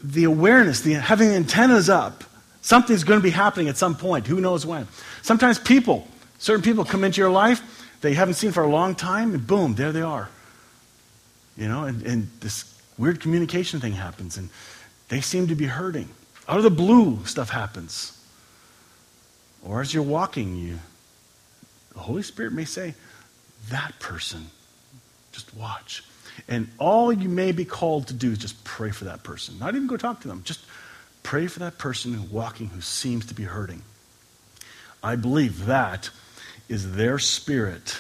the 0.03 0.25
awareness, 0.25 0.81
the 0.81 0.95
having 0.95 1.29
the 1.29 1.37
antennas 1.37 1.89
up, 1.89 2.25
something's 2.61 3.05
going 3.05 3.21
to 3.21 3.23
be 3.23 3.31
happening 3.31 3.69
at 3.69 3.77
some 3.77 3.97
point. 3.97 4.27
Who 4.27 4.41
knows 4.41 4.67
when? 4.67 4.87
Sometimes 5.23 5.59
people, 5.59 6.07
certain 6.39 6.63
people 6.63 6.85
come 6.85 7.05
into 7.05 7.21
your 7.21 7.31
life 7.31 7.63
that 8.01 8.11
you 8.11 8.17
haven't 8.17 8.35
seen 8.35 8.53
for 8.53 8.63
a 8.63 8.69
long 8.69 8.95
time, 8.95 9.35
and 9.35 9.47
boom, 9.47 9.75
there 9.77 9.93
they 9.93 10.03
are. 10.03 10.29
You 11.57 11.69
know, 11.69 11.85
and, 11.85 12.03
and 12.03 12.29
this 12.41 12.72
weird 12.99 13.21
communication 13.21 13.81
thing 13.81 13.93
happens, 13.93 14.37
and 14.37 14.49
they 15.09 15.21
seem 15.21 15.49
to 15.49 15.55
be 15.55 15.67
hurting. 15.67 16.09
Out 16.49 16.59
of 16.59 16.63
the 16.65 16.71
blue, 16.71 17.25
stuff 17.25 17.51
happens. 17.51 18.19
Or 19.65 19.81
as 19.81 19.95
you're 19.95 20.03
walking, 20.03 20.57
you, 20.57 20.79
the 21.95 22.01
Holy 22.01 22.23
Spirit 22.23 22.53
may 22.53 22.65
say, 22.65 22.95
that 23.71 23.99
person, 24.01 24.47
just 25.31 25.55
watch. 25.55 26.03
And 26.49 26.69
all 26.79 27.13
you 27.13 27.29
may 27.29 27.53
be 27.53 27.65
called 27.65 28.09
to 28.09 28.15
do 28.15 28.33
is 28.33 28.39
just 28.39 28.65
pray 28.65 28.91
for 28.91 29.05
that 29.05 29.23
person. 29.23 29.59
Not 29.59 29.75
even 29.75 29.87
go 29.87 29.97
talk 29.97 30.21
to 30.23 30.29
them. 30.29 30.43
Just 30.45 30.61
pray 31.23 31.47
for 31.47 31.61
that 31.61 31.79
person 31.79 32.15
who's 32.15 32.31
walking 32.31 32.69
who 32.69 32.81
seems 32.81 33.27
to 33.27 33.35
be 33.35 33.45
hurting. 33.45 33.83
I 35.03 35.17
believe 35.17 35.67
that 35.67 36.11
is 36.69 36.95
their 36.95 37.19
spirit 37.19 37.99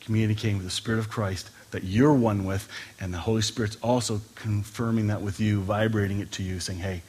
communicating 0.00 0.58
with 0.58 0.66
the 0.66 0.70
Spirit 0.70 0.98
of 0.98 1.08
Christ 1.08 1.50
that 1.74 1.82
you're 1.82 2.14
one 2.14 2.44
with, 2.44 2.68
and 3.00 3.12
the 3.12 3.18
Holy 3.18 3.42
Spirit's 3.42 3.76
also 3.82 4.20
confirming 4.36 5.08
that 5.08 5.20
with 5.22 5.40
you, 5.40 5.60
vibrating 5.60 6.20
it 6.20 6.30
to 6.30 6.42
you, 6.44 6.60
saying, 6.60 6.78
hey, 6.78 7.02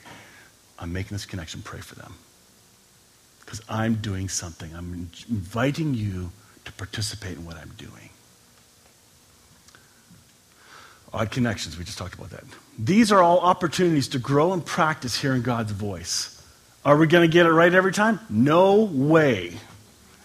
I'm 0.80 0.92
making 0.92 1.14
this 1.14 1.26
connection, 1.26 1.62
pray 1.62 1.82
for 1.82 1.94
them. 1.94 2.16
Because 3.42 3.62
I'm 3.70 3.94
doing 3.96 4.28
something. 4.28 4.76
I'm 4.76 5.12
inviting 5.30 5.94
you 5.94 6.32
to 6.66 6.72
participate 6.72 7.38
in 7.38 7.46
what 7.46 7.58
I'm 7.58 7.74
doing. 7.78 8.10
Odd 11.14 11.30
connections, 11.30 11.78
we 11.78 11.86
just 11.86 12.00
talked 12.00 12.16
about 12.16 12.32
that. 12.32 12.44
These 12.80 13.12
are 13.12 13.22
all 13.22 13.42
opportunities 13.42 14.08
to 14.10 14.20
grow 14.20 14.52
and 14.52 14.66
practice 14.66 15.22
hearing 15.22 15.44
God's 15.44 15.74
voice. 15.74 16.44
Are 16.84 16.98
we 16.98 17.06
going 17.06 17.30
to 17.30 17.32
get 17.32 17.46
it 17.46 17.52
right 17.52 17.72
every 17.72 17.94
time? 17.94 18.20
No 18.32 18.82
way. 18.82 19.54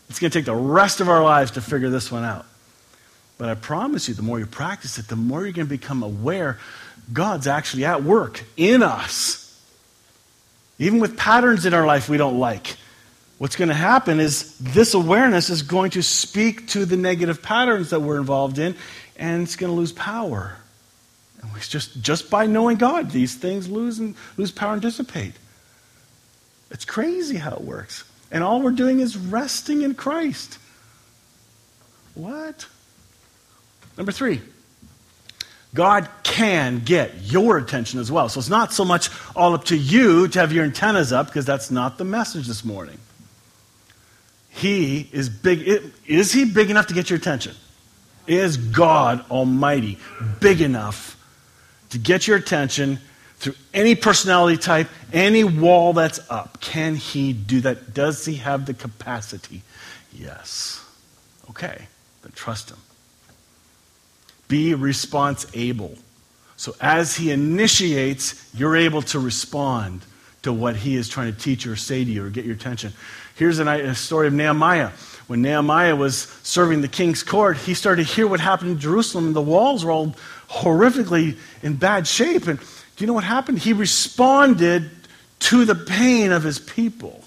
It's 0.08 0.18
going 0.18 0.30
to 0.30 0.38
take 0.38 0.46
the 0.46 0.56
rest 0.56 1.00
of 1.00 1.10
our 1.10 1.22
lives 1.22 1.50
to 1.52 1.60
figure 1.60 1.90
this 1.90 2.10
one 2.10 2.24
out. 2.24 2.46
But 3.40 3.48
I 3.48 3.54
promise 3.54 4.06
you, 4.06 4.12
the 4.12 4.20
more 4.20 4.38
you 4.38 4.44
practice 4.44 4.98
it, 4.98 5.08
the 5.08 5.16
more 5.16 5.44
you're 5.44 5.54
going 5.54 5.66
to 5.66 5.70
become 5.70 6.02
aware 6.02 6.58
God's 7.10 7.46
actually 7.46 7.86
at 7.86 8.04
work 8.04 8.44
in 8.58 8.82
us. 8.82 9.58
Even 10.78 11.00
with 11.00 11.16
patterns 11.16 11.64
in 11.64 11.72
our 11.72 11.86
life 11.86 12.10
we 12.10 12.18
don't 12.18 12.38
like. 12.38 12.76
What's 13.38 13.56
going 13.56 13.70
to 13.70 13.74
happen 13.74 14.20
is 14.20 14.58
this 14.58 14.92
awareness 14.92 15.48
is 15.48 15.62
going 15.62 15.92
to 15.92 16.02
speak 16.02 16.68
to 16.68 16.84
the 16.84 16.98
negative 16.98 17.42
patterns 17.42 17.88
that 17.88 18.00
we're 18.00 18.18
involved 18.18 18.58
in, 18.58 18.76
and 19.16 19.42
it's 19.42 19.56
going 19.56 19.72
to 19.72 19.74
lose 19.74 19.92
power. 19.92 20.58
And 21.40 21.50
it's 21.56 21.66
just, 21.66 21.98
just 22.02 22.28
by 22.28 22.44
knowing 22.44 22.76
God, 22.76 23.10
these 23.10 23.34
things 23.34 23.70
lose, 23.70 24.00
and, 24.00 24.16
lose 24.36 24.50
power 24.50 24.74
and 24.74 24.82
dissipate. 24.82 25.32
It's 26.70 26.84
crazy 26.84 27.38
how 27.38 27.52
it 27.52 27.62
works. 27.62 28.04
And 28.30 28.44
all 28.44 28.60
we're 28.60 28.72
doing 28.72 29.00
is 29.00 29.16
resting 29.16 29.80
in 29.80 29.94
Christ. 29.94 30.58
What? 32.14 32.66
Number 33.96 34.12
three, 34.12 34.40
God 35.74 36.08
can 36.22 36.80
get 36.84 37.14
your 37.22 37.58
attention 37.58 38.00
as 38.00 38.10
well. 38.10 38.28
So 38.28 38.40
it's 38.40 38.48
not 38.48 38.72
so 38.72 38.84
much 38.84 39.10
all 39.36 39.54
up 39.54 39.64
to 39.66 39.76
you 39.76 40.26
to 40.28 40.40
have 40.40 40.52
your 40.52 40.64
antennas 40.64 41.12
up, 41.12 41.26
because 41.26 41.44
that's 41.44 41.70
not 41.70 41.98
the 41.98 42.04
message 42.04 42.46
this 42.46 42.64
morning. 42.64 42.98
He 44.48 45.08
is 45.12 45.28
big. 45.28 45.92
Is 46.06 46.32
he 46.32 46.44
big 46.44 46.70
enough 46.70 46.88
to 46.88 46.94
get 46.94 47.08
your 47.08 47.18
attention? 47.18 47.54
Is 48.26 48.56
God 48.56 49.24
Almighty 49.30 49.98
big 50.40 50.60
enough 50.60 51.16
to 51.90 51.98
get 51.98 52.26
your 52.26 52.36
attention 52.36 52.98
through 53.38 53.54
any 53.72 53.94
personality 53.94 54.58
type, 54.58 54.88
any 55.12 55.44
wall 55.44 55.92
that's 55.92 56.20
up? 56.30 56.60
Can 56.60 56.96
he 56.96 57.32
do 57.32 57.60
that? 57.60 57.94
Does 57.94 58.24
he 58.24 58.36
have 58.36 58.66
the 58.66 58.74
capacity? 58.74 59.62
Yes. 60.12 60.84
Okay, 61.48 61.86
then 62.22 62.32
trust 62.34 62.70
him. 62.70 62.78
Be 64.50 64.74
response 64.74 65.46
able. 65.54 65.96
So 66.56 66.74
as 66.80 67.16
he 67.16 67.30
initiates, 67.30 68.50
you're 68.52 68.76
able 68.76 69.00
to 69.02 69.18
respond 69.18 70.02
to 70.42 70.52
what 70.52 70.74
he 70.74 70.96
is 70.96 71.08
trying 71.08 71.32
to 71.32 71.38
teach 71.38 71.66
or 71.66 71.76
say 71.76 72.04
to 72.04 72.10
you 72.10 72.26
or 72.26 72.30
get 72.30 72.44
your 72.44 72.54
attention. 72.54 72.92
Here's 73.36 73.58
a 73.60 73.94
story 73.94 74.26
of 74.26 74.34
Nehemiah. 74.34 74.90
When 75.28 75.40
Nehemiah 75.42 75.94
was 75.94 76.22
serving 76.42 76.80
the 76.80 76.88
king's 76.88 77.22
court, 77.22 77.56
he 77.56 77.74
started 77.74 78.06
to 78.06 78.12
hear 78.12 78.26
what 78.26 78.40
happened 78.40 78.72
in 78.72 78.78
Jerusalem, 78.78 79.28
and 79.28 79.36
the 79.36 79.40
walls 79.40 79.84
were 79.84 79.92
all 79.92 80.16
horrifically 80.48 81.38
in 81.62 81.76
bad 81.76 82.06
shape. 82.08 82.48
And 82.48 82.58
do 82.58 82.64
you 82.98 83.06
know 83.06 83.12
what 83.12 83.24
happened? 83.24 83.60
He 83.60 83.72
responded 83.72 84.90
to 85.38 85.64
the 85.64 85.76
pain 85.76 86.32
of 86.32 86.42
his 86.42 86.58
people. 86.58 87.22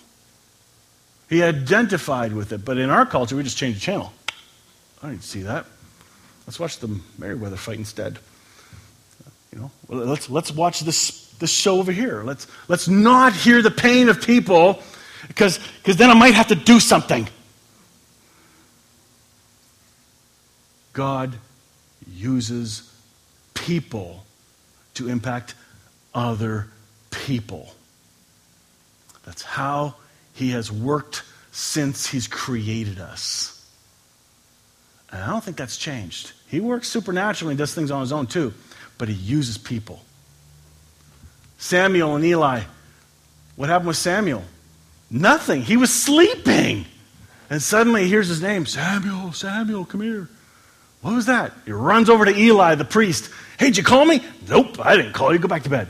He 1.30 1.42
identified 1.42 2.34
with 2.34 2.52
it. 2.52 2.66
But 2.66 2.78
in 2.78 2.90
our 2.90 3.06
culture, 3.06 3.36
we 3.36 3.44
just 3.44 3.58
change 3.58 3.76
the 3.76 3.82
channel. 3.82 4.12
I 5.02 5.12
didn't 5.12 5.24
see 5.24 5.44
that. 5.44 5.66
Let's 6.46 6.60
watch 6.60 6.80
the 6.80 6.88
Mayweather 7.20 7.58
fight 7.58 7.78
instead. 7.78 8.20
You 9.52 9.60
know, 9.60 9.72
let's, 9.88 10.30
let's 10.30 10.52
watch 10.52 10.82
this, 10.82 11.30
this 11.40 11.52
show 11.52 11.78
over 11.80 11.92
here. 11.92 12.24
Let's, 12.24 12.48
let's 12.68 12.88
not 12.88 13.34
hear 13.34 13.62
the 13.62 13.72
pain 13.72 14.10
of 14.10 14.22
people 14.22 14.82
because 15.28 15.60
then 15.86 16.10
I 16.10 16.16
might 16.16 16.34
have 16.34 16.48
to 16.48 16.56
do 16.56 16.80
something. 16.80 17.28
God 20.92 21.36
uses 22.08 22.92
people 23.54 24.24
to 24.96 25.10
impact 25.10 25.56
other 26.14 26.68
people. 27.10 27.74
That's 29.26 29.42
how 29.42 29.96
He 30.34 30.52
has 30.52 30.72
worked 30.72 31.24
since 31.52 32.08
He's 32.08 32.28
created 32.28 33.00
us. 33.00 33.63
And 35.14 35.24
I 35.24 35.30
don't 35.30 35.44
think 35.44 35.56
that's 35.56 35.78
changed. 35.78 36.34
He 36.48 36.60
works 36.60 36.90
supernaturally 36.90 37.52
and 37.52 37.58
does 37.58 37.74
things 37.74 37.92
on 37.92 38.02
His 38.02 38.12
own 38.12 38.28
too, 38.28 38.54
but 38.98 39.08
He 39.08 39.14
uses 39.14 39.58
people. 39.58 40.02
Samuel 41.58 42.16
and 42.16 42.26
Eli. 42.26 42.64
What 43.56 43.70
happened 43.70 43.88
with 43.88 43.98
Samuel? 43.98 44.44
Nothing. 45.10 45.62
He 45.62 45.78
was 45.78 45.94
sleeping. 45.94 46.86
And 47.50 47.62
suddenly 47.62 48.04
he 48.04 48.10
hears 48.10 48.28
his 48.28 48.42
name 48.42 48.66
Samuel, 48.66 49.32
Samuel, 49.32 49.86
come 49.86 50.02
here. 50.02 50.28
What 51.02 51.14
was 51.14 51.28
that? 51.28 51.54
He 51.66 51.72
runs 51.72 52.10
over 52.10 52.26
to 52.26 52.36
Eli, 52.36 52.76
the 52.76 52.86
priest. 52.86 53.30
Hey, 53.60 53.68
did 53.68 53.78
you 53.78 53.84
call 53.84 54.06
me? 54.06 54.26
Nope, 54.50 54.84
I 54.84 54.96
didn't 54.96 55.14
call 55.14 55.32
you. 55.32 55.40
Go 55.40 55.48
back 55.48 55.64
to 55.64 55.70
bed. 55.70 55.88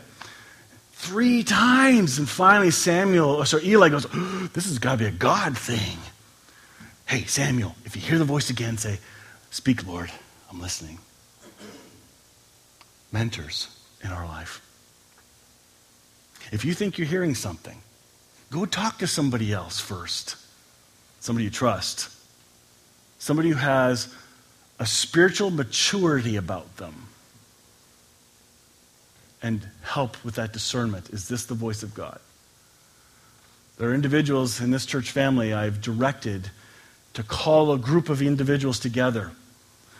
Three 0.91 1.43
times. 1.43 2.17
And 2.17 2.27
finally, 2.27 2.71
Samuel, 2.71 3.29
or 3.29 3.45
sorry, 3.45 3.65
Eli 3.67 3.89
goes, 3.89 4.05
oh, 4.13 4.49
This 4.53 4.65
has 4.65 4.79
got 4.79 4.93
to 4.93 4.97
be 4.97 5.05
a 5.05 5.11
God 5.11 5.57
thing. 5.57 5.97
Hey, 7.05 7.23
Samuel, 7.25 7.75
if 7.85 7.95
you 7.95 8.01
hear 8.01 8.17
the 8.17 8.25
voice 8.25 8.49
again, 8.49 8.77
say, 8.77 8.99
Speak, 9.53 9.85
Lord, 9.85 10.09
I'm 10.49 10.59
listening. 10.59 10.97
Mentors 13.11 13.67
in 14.03 14.09
our 14.09 14.25
life. 14.25 14.61
If 16.51 16.65
you 16.65 16.73
think 16.73 16.97
you're 16.97 17.05
hearing 17.05 17.35
something, 17.35 17.77
go 18.49 18.65
talk 18.65 18.97
to 18.97 19.05
somebody 19.05 19.53
else 19.53 19.79
first. 19.79 20.37
Somebody 21.19 21.45
you 21.45 21.51
trust. 21.51 22.09
Somebody 23.19 23.49
who 23.49 23.57
has 23.57 24.11
a 24.79 24.87
spiritual 24.87 25.51
maturity 25.51 26.35
about 26.35 26.77
them 26.77 27.09
and 29.43 29.69
help 29.83 30.21
with 30.25 30.33
that 30.33 30.51
discernment. 30.51 31.11
Is 31.11 31.27
this 31.27 31.45
the 31.45 31.53
voice 31.53 31.83
of 31.83 31.93
God? 31.93 32.19
There 33.77 33.91
are 33.91 33.93
individuals 33.93 34.59
in 34.61 34.71
this 34.71 34.87
church 34.87 35.11
family 35.11 35.53
I've 35.53 35.79
directed 35.79 36.49
to 37.13 37.21
call 37.21 37.71
a 37.71 37.77
group 37.77 38.09
of 38.09 38.19
individuals 38.19 38.79
together. 38.79 39.31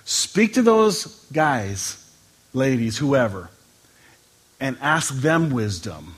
Speak 0.06 0.54
to 0.54 0.62
those 0.62 1.06
guys, 1.32 2.04
ladies, 2.54 2.98
whoever, 2.98 3.50
and 4.60 4.78
ask 4.82 5.14
them 5.14 5.50
wisdom 5.50 6.16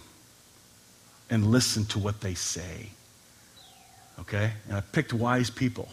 and 1.30 1.48
listen 1.48 1.86
to 1.86 2.00
what 2.00 2.22
they 2.22 2.34
say. 2.34 2.90
Okay? 4.20 4.52
And 4.68 4.78
I 4.78 4.82
picked 4.82 5.14
wise 5.14 5.50
people. 5.50 5.90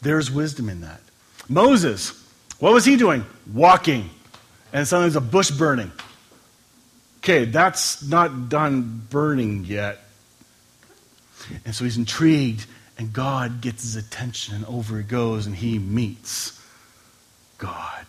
There's 0.00 0.30
wisdom 0.30 0.68
in 0.68 0.82
that. 0.82 1.00
Moses, 1.48 2.12
what 2.58 2.72
was 2.72 2.84
he 2.84 2.96
doing? 2.96 3.24
Walking. 3.52 4.10
And 4.72 4.86
suddenly 4.86 5.10
there's 5.10 5.16
a 5.16 5.20
bush 5.20 5.50
burning. 5.50 5.90
Okay, 7.18 7.44
that's 7.46 8.02
not 8.02 8.48
done 8.48 9.02
burning 9.10 9.64
yet. 9.64 10.04
And 11.64 11.74
so 11.74 11.84
he's 11.84 11.96
intrigued, 11.96 12.66
and 12.98 13.12
God 13.12 13.60
gets 13.60 13.82
his 13.82 13.96
attention, 13.96 14.56
and 14.56 14.64
over 14.66 14.98
he 14.98 15.04
goes, 15.04 15.46
and 15.46 15.54
he 15.54 15.78
meets 15.78 16.60
God. 17.56 18.06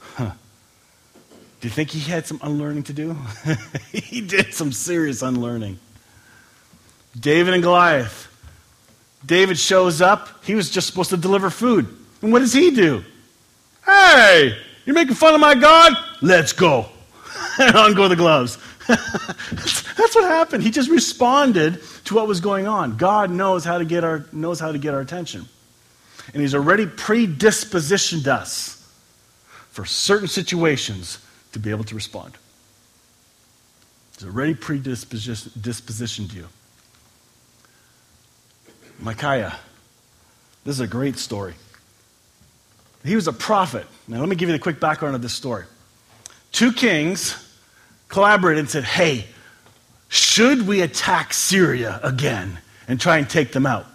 Huh. 0.00 0.32
Do 1.60 1.68
you 1.68 1.72
think 1.72 1.90
he 1.90 2.00
had 2.00 2.26
some 2.26 2.40
unlearning 2.42 2.82
to 2.84 2.92
do? 2.92 3.16
he 3.92 4.20
did 4.20 4.52
some 4.52 4.72
serious 4.72 5.22
unlearning. 5.22 5.78
David 7.18 7.54
and 7.54 7.62
Goliath. 7.62 8.28
David 9.24 9.58
shows 9.58 10.00
up. 10.00 10.44
He 10.44 10.54
was 10.54 10.70
just 10.70 10.86
supposed 10.86 11.10
to 11.10 11.16
deliver 11.16 11.48
food. 11.48 11.86
And 12.22 12.32
what 12.32 12.40
does 12.40 12.52
he 12.52 12.70
do? 12.72 13.04
Hey, 13.84 14.56
you're 14.84 14.94
making 14.94 15.14
fun 15.14 15.34
of 15.34 15.40
my 15.40 15.54
God? 15.54 15.92
Let's 16.22 16.52
go. 16.52 16.86
and 17.58 17.76
on 17.76 17.94
go 17.94 18.08
the 18.08 18.16
gloves. 18.16 18.58
That's 19.96 20.14
what 20.14 20.24
happened. 20.24 20.62
He 20.62 20.70
just 20.70 20.90
responded 20.90 21.80
to 22.04 22.14
what 22.14 22.28
was 22.28 22.40
going 22.40 22.66
on. 22.66 22.96
God 22.96 23.30
knows 23.30 23.64
how 23.64 23.78
to 23.78 23.84
get 23.84 24.04
our, 24.04 24.26
knows 24.32 24.60
how 24.60 24.72
to 24.72 24.78
get 24.78 24.94
our 24.94 25.00
attention. 25.00 25.46
And 26.32 26.42
He's 26.42 26.54
already 26.54 26.86
predispositioned 26.86 28.26
us 28.26 28.86
for 29.70 29.84
certain 29.84 30.28
situations 30.28 31.18
to 31.52 31.58
be 31.58 31.70
able 31.70 31.84
to 31.84 31.94
respond. 31.94 32.34
He's 34.16 34.26
already 34.26 34.54
predispositioned 34.54 36.34
you. 36.34 36.46
Micaiah. 38.98 39.58
This 40.64 40.74
is 40.74 40.80
a 40.80 40.86
great 40.86 41.16
story. 41.16 41.54
He 43.04 43.14
was 43.14 43.28
a 43.28 43.32
prophet. 43.32 43.86
Now, 44.08 44.18
let 44.20 44.28
me 44.28 44.36
give 44.36 44.48
you 44.48 44.54
the 44.54 44.58
quick 44.58 44.80
background 44.80 45.14
of 45.14 45.22
this 45.22 45.32
story. 45.32 45.64
Two 46.50 46.72
kings 46.72 47.36
collaborated 48.08 48.60
and 48.60 48.70
said, 48.70 48.84
Hey, 48.84 49.26
should 50.08 50.66
we 50.66 50.80
attack 50.80 51.32
Syria 51.32 52.00
again 52.02 52.58
and 52.88 53.00
try 53.00 53.18
and 53.18 53.28
take 53.28 53.52
them 53.52 53.66
out? 53.66 53.86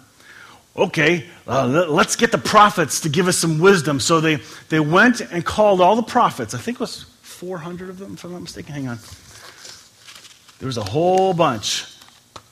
Okay, 0.74 1.26
uh, 1.46 1.66
let's 1.66 2.16
get 2.16 2.32
the 2.32 2.38
prophets 2.38 3.00
to 3.00 3.10
give 3.10 3.28
us 3.28 3.36
some 3.36 3.58
wisdom. 3.58 4.00
So 4.00 4.20
they, 4.20 4.38
they 4.70 4.80
went 4.80 5.20
and 5.20 5.44
called 5.44 5.80
all 5.80 5.96
the 5.96 6.02
prophets. 6.02 6.54
I 6.54 6.58
think 6.58 6.76
it 6.76 6.80
was 6.80 7.02
400 7.22 7.90
of 7.90 7.98
them, 7.98 8.14
if 8.14 8.24
I'm 8.24 8.32
not 8.32 8.42
mistaken. 8.42 8.72
Hang 8.72 8.88
on. 8.88 8.98
There 10.58 10.66
was 10.66 10.78
a 10.78 10.84
whole 10.84 11.34
bunch. 11.34 11.84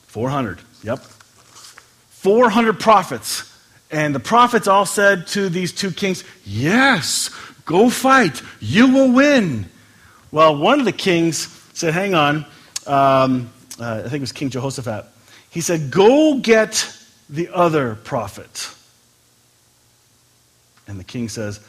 400. 0.09 0.59
Yep. 0.83 0.99
400 0.99 2.79
prophets. 2.79 3.47
And 3.91 4.15
the 4.15 4.21
prophets 4.21 4.69
all 4.69 4.85
said 4.85 5.27
to 5.29 5.49
these 5.49 5.73
two 5.73 5.91
kings, 5.91 6.25
Yes, 6.45 7.31
go 7.65 7.89
fight. 7.89 8.43
You 8.61 8.93
will 8.93 9.13
win. 9.13 9.67
Well, 10.31 10.57
one 10.57 10.79
of 10.79 10.85
the 10.85 10.93
kings 10.93 11.47
said, 11.73 11.95
Hang 11.95 12.15
on. 12.15 12.45
Um, 12.91 13.53
uh, 13.79 13.99
I 13.99 14.03
think 14.03 14.15
it 14.15 14.21
was 14.21 14.33
King 14.33 14.51
Jehoshaphat. 14.51 15.07
He 15.51 15.61
said, 15.61 15.93
Go 15.93 16.39
get 16.39 16.93
the 17.29 17.49
other 17.55 17.95
prophet. 17.95 18.75
And 20.89 20.99
the 20.99 21.05
king 21.05 21.29
says, 21.29 21.61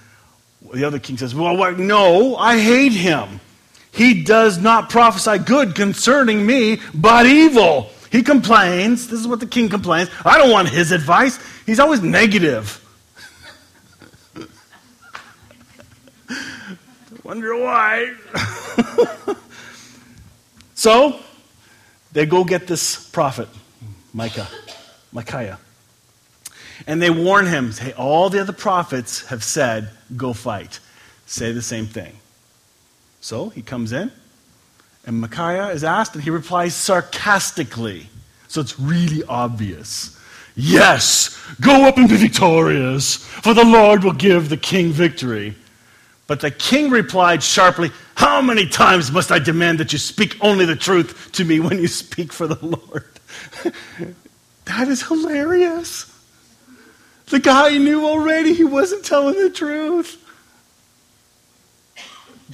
the 0.74 0.84
other 0.84 0.98
king 0.98 1.20
says, 1.20 1.36
Well, 1.36 1.56
what? 1.56 1.78
no, 1.78 2.36
I 2.36 2.60
hate 2.60 2.94
him. 2.94 3.40
He 3.92 4.24
does 4.24 4.58
not 4.58 4.90
prophesy 4.90 5.38
good 5.38 5.76
concerning 5.76 6.44
me, 6.44 6.80
but 6.94 7.28
evil. 7.28 7.92
He 8.12 8.24
complains. 8.24 9.08
This 9.08 9.20
is 9.20 9.28
what 9.28 9.40
the 9.40 9.46
king 9.46 9.70
complains. 9.70 10.10
I 10.26 10.40
don't 10.40 10.50
want 10.50 10.70
his 10.70 10.92
advice. 10.92 11.38
He's 11.68 11.80
always 11.80 12.02
negative. 12.02 12.80
Wonder 17.24 17.56
why. 17.56 18.16
so 20.82 21.20
they 22.12 22.26
go 22.26 22.44
get 22.44 22.66
this 22.66 23.08
prophet, 23.12 23.48
Micah, 24.16 24.48
Micaiah. 25.12 25.60
And 26.88 27.00
they 27.00 27.12
warn 27.12 27.46
him, 27.46 27.72
hey, 27.72 27.94
all 27.94 28.32
the 28.32 28.42
other 28.42 28.52
prophets 28.52 29.28
have 29.28 29.44
said, 29.44 29.92
go 30.18 30.34
fight. 30.34 30.80
Say 31.28 31.52
the 31.52 31.62
same 31.62 31.86
thing. 31.86 32.14
So 33.20 33.50
he 33.50 33.62
comes 33.62 33.92
in, 33.92 34.12
and 35.06 35.22
Micaiah 35.22 35.68
is 35.68 35.84
asked, 35.84 36.16
and 36.16 36.24
he 36.24 36.32
replies 36.32 36.74
sarcastically. 36.74 38.10
So 38.48 38.60
it's 38.60 38.80
really 38.80 39.24
obvious. 39.26 40.20
Yes, 40.56 41.40
go 41.62 41.84
up 41.84 41.98
and 41.98 42.10
be 42.10 42.18
victorious, 42.18 43.18
for 43.18 43.54
the 43.54 43.64
Lord 43.64 44.04
will 44.04 44.14
give 44.14 44.50
the 44.50 44.58
king 44.58 44.90
victory. 44.90 45.54
But 46.26 46.40
the 46.40 46.50
king 46.50 46.90
replied 46.90 47.44
sharply, 47.44 47.92
How 48.16 48.42
many 48.42 48.68
times 48.68 49.12
must 49.12 49.32
I 49.32 49.40
demand 49.40 49.80
that 49.80 49.94
you 49.94 50.00
speak 50.00 50.38
only 50.42 50.66
the 50.66 50.76
truth 50.76 51.32
to 51.34 51.46
me 51.46 51.60
when 51.60 51.80
you 51.80 51.88
speak 51.88 52.32
for 52.34 52.48
the 52.48 52.64
Lord? 52.66 53.10
that 54.66 54.88
is 54.88 55.04
hilarious. 55.04 56.08
The 57.28 57.40
guy 57.40 57.78
knew 57.78 58.06
already 58.06 58.54
he 58.54 58.64
wasn't 58.64 59.06
telling 59.06 59.36
the 59.36 59.50
truth. 59.50 60.18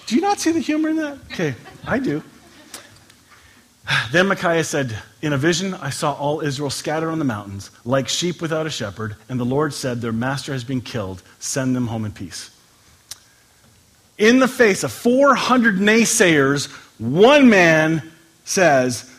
Do 0.05 0.15
you 0.15 0.21
not 0.21 0.39
see 0.39 0.51
the 0.51 0.59
humor 0.59 0.89
in 0.89 0.97
that? 0.97 1.17
Okay, 1.31 1.55
I 1.85 1.99
do. 1.99 2.23
Then 4.11 4.27
Micaiah 4.27 4.63
said, 4.63 4.97
In 5.21 5.33
a 5.33 5.37
vision, 5.37 5.73
I 5.73 5.89
saw 5.89 6.13
all 6.13 6.41
Israel 6.41 6.69
scattered 6.69 7.09
on 7.09 7.19
the 7.19 7.25
mountains, 7.25 7.71
like 7.83 8.07
sheep 8.07 8.41
without 8.41 8.67
a 8.67 8.69
shepherd, 8.69 9.15
and 9.29 9.39
the 9.39 9.45
Lord 9.45 9.73
said, 9.73 10.01
Their 10.01 10.13
master 10.13 10.53
has 10.53 10.63
been 10.63 10.81
killed. 10.81 11.23
Send 11.39 11.75
them 11.75 11.87
home 11.87 12.05
in 12.05 12.11
peace. 12.11 12.51
In 14.17 14.39
the 14.39 14.47
face 14.47 14.83
of 14.83 14.91
400 14.91 15.75
naysayers, 15.77 16.71
one 16.99 17.49
man 17.49 18.11
says, 18.45 19.09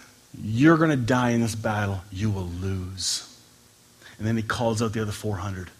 You're 0.42 0.76
going 0.76 0.90
to 0.90 0.96
die 0.96 1.30
in 1.30 1.40
this 1.40 1.54
battle. 1.54 2.00
You 2.11 2.30
will 2.30 2.48
lose. 2.48 3.24
And 4.18 4.26
then 4.26 4.37
he 4.37 4.42
calls 4.42 4.82
out 4.82 4.92
the 4.92 5.02
other 5.02 5.12
400. 5.12 5.70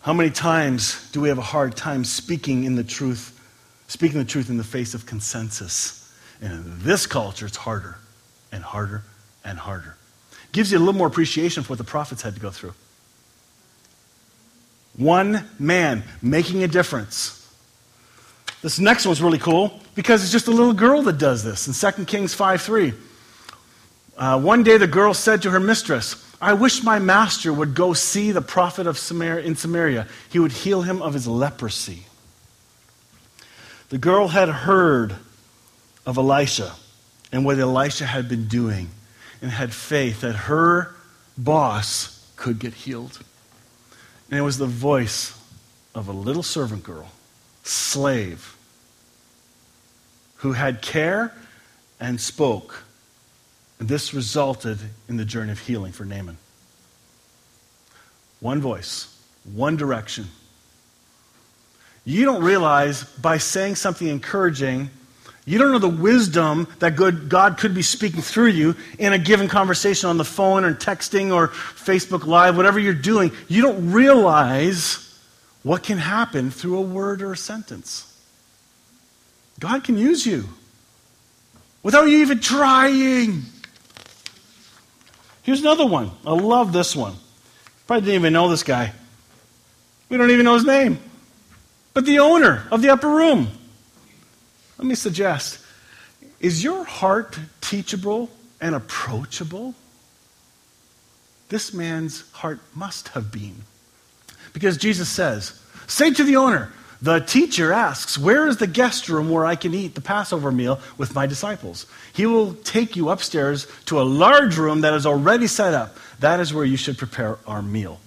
How 0.00 0.12
many 0.12 0.30
times 0.30 1.10
do 1.12 1.20
we 1.20 1.28
have 1.28 1.38
a 1.38 1.42
hard 1.42 1.76
time 1.76 2.04
speaking 2.04 2.64
in 2.64 2.74
the 2.74 2.82
truth, 2.82 3.38
speaking 3.86 4.18
the 4.18 4.24
truth 4.24 4.48
in 4.48 4.56
the 4.56 4.64
face 4.64 4.94
of 4.94 5.06
consensus? 5.06 5.98
And 6.40 6.52
in 6.52 6.78
this 6.82 7.06
culture, 7.06 7.46
it's 7.46 7.58
harder 7.58 7.98
and 8.50 8.64
harder 8.64 9.02
and 9.44 9.58
harder. 9.58 9.96
Gives 10.50 10.72
you 10.72 10.78
a 10.78 10.80
little 10.80 10.94
more 10.94 11.06
appreciation 11.06 11.62
for 11.62 11.70
what 11.70 11.78
the 11.78 11.84
prophets 11.84 12.22
had 12.22 12.34
to 12.34 12.40
go 12.40 12.50
through. 12.50 12.74
One 14.96 15.48
man 15.58 16.04
making 16.20 16.62
a 16.62 16.68
difference. 16.68 17.38
This 18.60 18.78
next 18.78 19.06
one's 19.06 19.22
really 19.22 19.38
cool 19.38 19.80
because 19.94 20.22
it's 20.22 20.32
just 20.32 20.46
a 20.46 20.50
little 20.50 20.72
girl 20.72 21.02
that 21.02 21.18
does 21.18 21.42
this 21.42 21.66
in 21.66 21.92
2 21.92 22.04
Kings 22.04 22.34
5 22.34 22.62
3. 22.62 22.92
Uh, 24.16 24.40
one 24.40 24.62
day 24.62 24.76
the 24.76 24.86
girl 24.86 25.14
said 25.14 25.42
to 25.42 25.50
her 25.50 25.60
mistress, 25.60 26.24
I 26.40 26.52
wish 26.52 26.82
my 26.82 26.98
master 26.98 27.52
would 27.52 27.74
go 27.74 27.92
see 27.92 28.32
the 28.32 28.42
prophet 28.42 28.86
of 28.86 28.98
Samaria, 28.98 29.44
in 29.44 29.56
Samaria. 29.56 30.06
He 30.30 30.38
would 30.38 30.52
heal 30.52 30.82
him 30.82 31.00
of 31.00 31.14
his 31.14 31.26
leprosy. 31.26 32.04
The 33.88 33.98
girl 33.98 34.28
had 34.28 34.48
heard 34.48 35.16
of 36.04 36.18
Elisha 36.18 36.72
and 37.30 37.44
what 37.44 37.58
Elisha 37.58 38.06
had 38.06 38.28
been 38.28 38.48
doing 38.48 38.90
and 39.40 39.50
had 39.50 39.72
faith 39.72 40.20
that 40.22 40.32
her 40.32 40.94
boss 41.36 42.32
could 42.36 42.58
get 42.58 42.74
healed. 42.74 43.20
And 44.32 44.38
it 44.38 44.42
was 44.42 44.56
the 44.56 44.64
voice 44.64 45.38
of 45.94 46.08
a 46.08 46.12
little 46.12 46.42
servant 46.42 46.84
girl, 46.84 47.12
slave, 47.64 48.56
who 50.36 50.52
had 50.52 50.80
care 50.80 51.34
and 52.00 52.18
spoke. 52.18 52.82
And 53.78 53.90
this 53.90 54.14
resulted 54.14 54.78
in 55.06 55.18
the 55.18 55.26
journey 55.26 55.52
of 55.52 55.58
healing 55.58 55.92
for 55.92 56.06
Naaman. 56.06 56.38
One 58.40 58.62
voice, 58.62 59.14
one 59.44 59.76
direction. 59.76 60.28
You 62.06 62.24
don't 62.24 62.42
realize 62.42 63.04
by 63.04 63.36
saying 63.36 63.74
something 63.74 64.08
encouraging 64.08 64.88
you 65.44 65.58
don't 65.58 65.72
know 65.72 65.78
the 65.78 65.88
wisdom 65.88 66.68
that 66.78 66.94
good, 66.94 67.28
God 67.28 67.58
could 67.58 67.74
be 67.74 67.82
speaking 67.82 68.22
through 68.22 68.48
you 68.48 68.76
in 68.98 69.12
a 69.12 69.18
given 69.18 69.48
conversation 69.48 70.08
on 70.08 70.16
the 70.16 70.24
phone 70.24 70.64
or 70.64 70.72
texting 70.72 71.34
or 71.34 71.48
Facebook 71.48 72.26
Live, 72.26 72.56
whatever 72.56 72.78
you're 72.78 72.94
doing. 72.94 73.32
You 73.48 73.62
don't 73.62 73.90
realize 73.90 75.18
what 75.64 75.82
can 75.82 75.98
happen 75.98 76.50
through 76.50 76.78
a 76.78 76.82
word 76.82 77.22
or 77.22 77.32
a 77.32 77.36
sentence. 77.36 78.08
God 79.58 79.82
can 79.82 79.98
use 79.98 80.24
you 80.24 80.44
without 81.82 82.04
you 82.04 82.18
even 82.18 82.38
trying. 82.38 83.42
Here's 85.42 85.60
another 85.60 85.86
one. 85.86 86.12
I 86.24 86.32
love 86.32 86.72
this 86.72 86.94
one. 86.94 87.14
Probably 87.88 88.06
didn't 88.06 88.20
even 88.20 88.32
know 88.32 88.48
this 88.48 88.62
guy. 88.62 88.92
We 90.08 90.16
don't 90.18 90.30
even 90.30 90.44
know 90.44 90.54
his 90.54 90.64
name. 90.64 91.00
But 91.94 92.06
the 92.06 92.20
owner 92.20 92.66
of 92.70 92.80
the 92.80 92.90
upper 92.90 93.08
room. 93.08 93.48
Let 94.82 94.88
me 94.88 94.94
suggest 94.96 95.60
is 96.40 96.64
your 96.64 96.82
heart 96.82 97.38
teachable 97.60 98.28
and 98.60 98.74
approachable? 98.74 99.76
This 101.50 101.72
man's 101.72 102.28
heart 102.32 102.58
must 102.74 103.06
have 103.10 103.30
been. 103.30 103.62
Because 104.52 104.76
Jesus 104.76 105.08
says, 105.08 105.56
Say 105.86 106.12
to 106.12 106.24
the 106.24 106.34
owner, 106.34 106.72
the 107.00 107.20
teacher 107.20 107.72
asks, 107.72 108.18
Where 108.18 108.48
is 108.48 108.56
the 108.56 108.66
guest 108.66 109.08
room 109.08 109.30
where 109.30 109.46
I 109.46 109.54
can 109.54 109.72
eat 109.72 109.94
the 109.94 110.00
Passover 110.00 110.50
meal 110.50 110.80
with 110.98 111.14
my 111.14 111.26
disciples? 111.26 111.86
He 112.12 112.26
will 112.26 112.54
take 112.54 112.96
you 112.96 113.08
upstairs 113.08 113.68
to 113.84 114.00
a 114.00 114.02
large 114.02 114.58
room 114.58 114.80
that 114.80 114.94
is 114.94 115.06
already 115.06 115.46
set 115.46 115.74
up. 115.74 115.96
That 116.18 116.40
is 116.40 116.52
where 116.52 116.64
you 116.64 116.76
should 116.76 116.98
prepare 116.98 117.38
our 117.46 117.62
meal. 117.62 118.00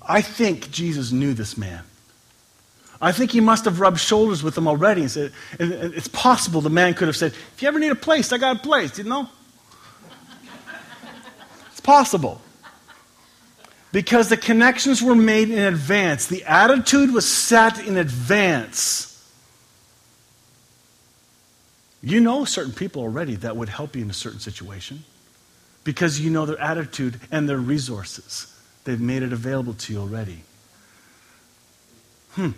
I 0.00 0.22
think 0.22 0.70
Jesus 0.70 1.12
knew 1.12 1.34
this 1.34 1.58
man. 1.58 1.82
I 3.04 3.12
think 3.12 3.32
he 3.32 3.40
must 3.40 3.66
have 3.66 3.80
rubbed 3.80 4.00
shoulders 4.00 4.42
with 4.42 4.54
them 4.54 4.66
already 4.66 5.02
and 5.02 5.10
said, 5.10 5.32
and 5.58 5.72
it's 5.72 6.08
possible 6.08 6.62
the 6.62 6.70
man 6.70 6.94
could 6.94 7.06
have 7.06 7.16
said, 7.16 7.32
If 7.32 7.60
you 7.60 7.68
ever 7.68 7.78
need 7.78 7.92
a 7.92 7.94
place, 7.94 8.32
I 8.32 8.38
got 8.38 8.56
a 8.56 8.58
place, 8.60 8.96
you 8.96 9.04
know? 9.04 9.28
It's 11.70 11.80
possible. 11.80 12.40
Because 13.92 14.30
the 14.30 14.38
connections 14.38 15.02
were 15.02 15.14
made 15.14 15.50
in 15.50 15.58
advance, 15.58 16.28
the 16.28 16.44
attitude 16.44 17.12
was 17.12 17.28
set 17.28 17.86
in 17.86 17.98
advance. 17.98 19.10
You 22.02 22.20
know 22.20 22.46
certain 22.46 22.72
people 22.72 23.02
already 23.02 23.34
that 23.36 23.54
would 23.54 23.68
help 23.68 23.96
you 23.96 24.02
in 24.02 24.08
a 24.08 24.14
certain 24.14 24.40
situation 24.40 25.04
because 25.84 26.22
you 26.22 26.30
know 26.30 26.46
their 26.46 26.58
attitude 26.58 27.20
and 27.30 27.50
their 27.50 27.58
resources. 27.58 28.46
They've 28.84 28.98
made 28.98 29.22
it 29.22 29.34
available 29.34 29.74
to 29.74 29.92
you 29.92 30.00
already. 30.00 30.40
Hmm 32.32 32.52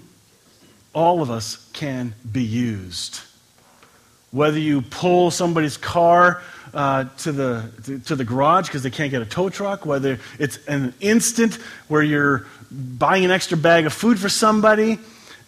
all 0.96 1.20
of 1.20 1.30
us 1.30 1.68
can 1.74 2.14
be 2.32 2.42
used. 2.42 3.20
Whether 4.30 4.58
you 4.58 4.80
pull 4.80 5.30
somebody's 5.30 5.76
car 5.76 6.42
uh, 6.72 7.04
to, 7.18 7.32
the, 7.32 7.70
to, 7.84 7.98
to 7.98 8.16
the 8.16 8.24
garage 8.24 8.68
because 8.68 8.82
they 8.82 8.90
can't 8.90 9.10
get 9.10 9.20
a 9.20 9.26
tow 9.26 9.50
truck, 9.50 9.84
whether 9.84 10.18
it's 10.38 10.58
an 10.66 10.94
instant 11.00 11.56
where 11.88 12.02
you're 12.02 12.46
buying 12.70 13.26
an 13.26 13.30
extra 13.30 13.58
bag 13.58 13.84
of 13.84 13.92
food 13.92 14.18
for 14.18 14.30
somebody, 14.30 14.98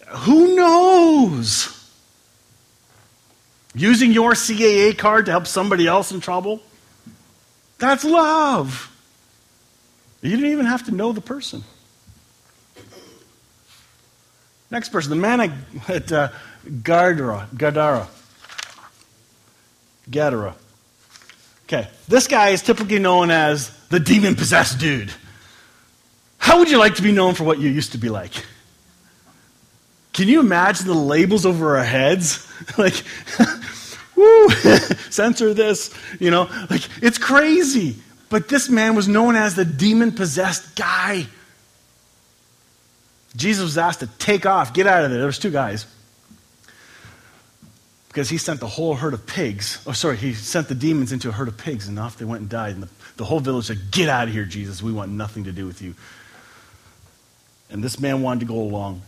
who 0.09 0.55
knows? 0.55 1.75
Using 3.73 4.11
your 4.11 4.33
CAA 4.33 4.95
card 4.95 5.25
to 5.25 5.31
help 5.31 5.47
somebody 5.47 5.87
else 5.87 6.11
in 6.11 6.19
trouble? 6.19 6.61
That's 7.79 8.03
love. 8.03 8.85
You 10.21 10.29
didn't 10.29 10.51
even 10.51 10.67
have 10.67 10.85
to 10.85 10.91
know 10.91 11.11
the 11.11 11.21
person. 11.21 11.63
Next 14.71 14.89
person, 14.89 15.09
the 15.09 15.15
man 15.15 15.53
at, 15.87 16.11
uh, 16.11 16.29
Gadara. 16.83 17.47
Gadara. 17.55 18.07
Gadara. 20.09 20.55
Okay, 21.63 21.87
this 22.07 22.27
guy 22.27 22.49
is 22.49 22.61
typically 22.61 22.99
known 22.99 23.29
as 23.29 23.69
the 23.89 23.99
demon 23.99 24.35
possessed 24.35 24.79
dude. 24.79 25.11
How 26.37 26.59
would 26.59 26.71
you 26.71 26.77
like 26.77 26.95
to 26.95 27.03
be 27.03 27.11
known 27.11 27.35
for 27.35 27.43
what 27.43 27.59
you 27.59 27.69
used 27.69 27.91
to 27.91 27.97
be 27.97 28.09
like? 28.09 28.31
Can 30.13 30.27
you 30.27 30.39
imagine 30.39 30.87
the 30.87 30.93
labels 30.93 31.45
over 31.45 31.77
our 31.77 31.83
heads? 31.83 32.47
like, 32.77 33.03
woo, 34.15 34.49
censor 35.09 35.53
this, 35.53 35.93
you 36.19 36.31
know? 36.31 36.49
Like, 36.69 36.81
it's 37.03 37.17
crazy. 37.17 37.95
But 38.29 38.47
this 38.47 38.69
man 38.69 38.95
was 38.95 39.07
known 39.07 39.35
as 39.35 39.55
the 39.55 39.65
demon 39.65 40.11
possessed 40.11 40.75
guy. 40.75 41.27
Jesus 43.35 43.63
was 43.63 43.77
asked 43.77 43.99
to 43.99 44.07
take 44.17 44.45
off, 44.45 44.73
get 44.73 44.87
out 44.87 45.03
of 45.03 45.11
there. 45.11 45.19
There 45.19 45.27
was 45.27 45.39
two 45.39 45.51
guys. 45.51 45.85
Because 48.07 48.29
he 48.29 48.37
sent 48.37 48.59
the 48.59 48.67
whole 48.67 48.95
herd 48.95 49.13
of 49.13 49.27
pigs. 49.27 49.81
Oh, 49.85 49.91
sorry, 49.91 50.17
he 50.17 50.33
sent 50.33 50.67
the 50.67 50.75
demons 50.75 51.11
into 51.11 51.29
a 51.29 51.31
herd 51.31 51.47
of 51.47 51.57
pigs, 51.57 51.87
and 51.87 51.99
off 51.99 52.17
they 52.17 52.25
went 52.25 52.41
and 52.41 52.49
died. 52.49 52.73
And 52.73 52.83
the, 52.83 52.89
the 53.17 53.25
whole 53.25 53.39
village 53.39 53.65
said, 53.65 53.91
Get 53.91 54.09
out 54.09 54.27
of 54.27 54.33
here, 54.33 54.45
Jesus. 54.45 54.81
We 54.81 54.91
want 54.91 55.11
nothing 55.11 55.43
to 55.43 55.51
do 55.51 55.67
with 55.67 55.81
you. 55.81 55.93
And 57.69 57.83
this 57.83 57.99
man 57.99 58.23
wanted 58.23 58.41
to 58.41 58.45
go 58.47 58.59
along. 58.59 59.03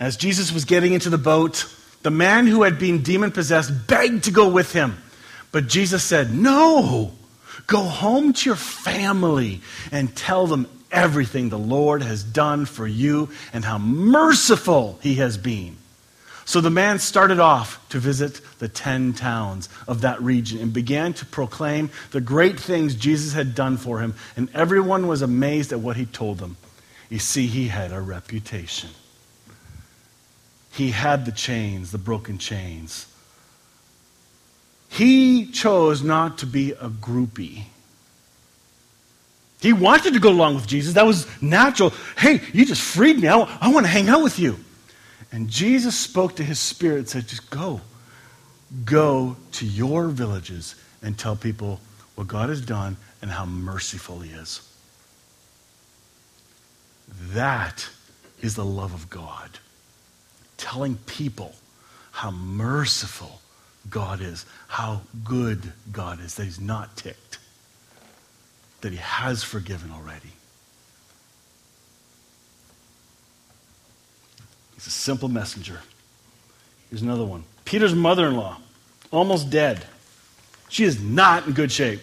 As 0.00 0.16
Jesus 0.16 0.52
was 0.52 0.64
getting 0.64 0.94
into 0.94 1.10
the 1.10 1.18
boat, 1.18 1.70
the 2.02 2.10
man 2.10 2.46
who 2.46 2.62
had 2.62 2.78
been 2.78 3.02
demon 3.02 3.30
possessed 3.30 3.86
begged 3.86 4.24
to 4.24 4.30
go 4.30 4.48
with 4.48 4.72
him. 4.72 4.96
But 5.52 5.68
Jesus 5.68 6.02
said, 6.02 6.34
No, 6.34 7.12
Go 7.66 7.82
home 7.82 8.32
to 8.32 8.48
your 8.48 8.56
family 8.56 9.60
and 9.90 10.14
tell 10.14 10.46
them 10.46 10.68
everything 10.94 11.48
the 11.48 11.58
Lord 11.58 12.02
has 12.02 12.24
done 12.24 12.64
for 12.64 12.86
you 12.86 13.28
and 13.52 13.64
how 13.64 13.76
merciful 13.78 14.98
he 15.02 15.16
has 15.16 15.36
been. 15.36 15.76
So 16.46 16.60
the 16.60 16.70
man 16.70 16.98
started 16.98 17.40
off 17.40 17.86
to 17.88 17.98
visit 17.98 18.40
the 18.58 18.68
ten 18.68 19.14
towns 19.14 19.68
of 19.88 20.02
that 20.02 20.20
region 20.22 20.60
and 20.60 20.72
began 20.72 21.14
to 21.14 21.26
proclaim 21.26 21.90
the 22.10 22.20
great 22.20 22.60
things 22.60 22.94
Jesus 22.94 23.32
had 23.32 23.54
done 23.54 23.76
for 23.78 24.00
him, 24.00 24.14
and 24.36 24.48
everyone 24.54 25.06
was 25.06 25.22
amazed 25.22 25.72
at 25.72 25.80
what 25.80 25.96
he 25.96 26.04
told 26.04 26.38
them. 26.38 26.56
You 27.08 27.18
see, 27.18 27.46
he 27.46 27.68
had 27.68 27.92
a 27.92 28.00
reputation. 28.00 28.90
He 30.70 30.90
had 30.90 31.24
the 31.24 31.32
chains, 31.32 31.92
the 31.92 31.98
broken 31.98 32.36
chains. 32.36 33.06
He 34.88 35.46
chose 35.46 36.02
not 36.02 36.38
to 36.38 36.46
be 36.46 36.72
a 36.72 36.88
groupie. 36.88 37.64
He 39.64 39.72
wanted 39.72 40.12
to 40.12 40.20
go 40.20 40.28
along 40.28 40.56
with 40.56 40.66
Jesus. 40.66 40.92
That 40.92 41.06
was 41.06 41.26
natural. 41.40 41.94
Hey, 42.18 42.42
you 42.52 42.66
just 42.66 42.82
freed 42.82 43.18
me. 43.18 43.28
I, 43.28 43.38
I 43.62 43.72
want 43.72 43.86
to 43.86 43.90
hang 43.90 44.10
out 44.10 44.22
with 44.22 44.38
you. 44.38 44.58
And 45.32 45.48
Jesus 45.48 45.98
spoke 45.98 46.36
to 46.36 46.44
his 46.44 46.58
spirit 46.58 46.98
and 46.98 47.08
said, 47.08 47.28
Just 47.28 47.48
go. 47.48 47.80
Go 48.84 49.36
to 49.52 49.64
your 49.64 50.08
villages 50.08 50.74
and 51.02 51.16
tell 51.16 51.34
people 51.34 51.80
what 52.14 52.28
God 52.28 52.50
has 52.50 52.60
done 52.60 52.98
and 53.22 53.30
how 53.30 53.46
merciful 53.46 54.18
he 54.18 54.32
is. 54.32 54.60
That 57.32 57.88
is 58.42 58.56
the 58.56 58.66
love 58.66 58.92
of 58.92 59.08
God. 59.08 59.48
Telling 60.58 60.96
people 61.06 61.54
how 62.10 62.30
merciful 62.30 63.40
God 63.88 64.20
is, 64.20 64.44
how 64.68 65.00
good 65.24 65.72
God 65.90 66.20
is, 66.20 66.34
that 66.34 66.44
he's 66.44 66.60
not 66.60 66.98
ticked, 66.98 67.38
that 68.84 68.92
he 68.92 68.98
has 68.98 69.42
forgiven 69.42 69.90
already. 69.90 70.28
He's 74.74 74.86
a 74.86 74.90
simple 74.90 75.30
messenger. 75.30 75.80
Here's 76.90 77.00
another 77.00 77.24
one 77.24 77.44
Peter's 77.64 77.94
mother 77.94 78.26
in 78.26 78.36
law, 78.36 78.58
almost 79.10 79.48
dead. 79.48 79.82
She 80.68 80.84
is 80.84 81.00
not 81.00 81.46
in 81.46 81.54
good 81.54 81.72
shape. 81.72 82.00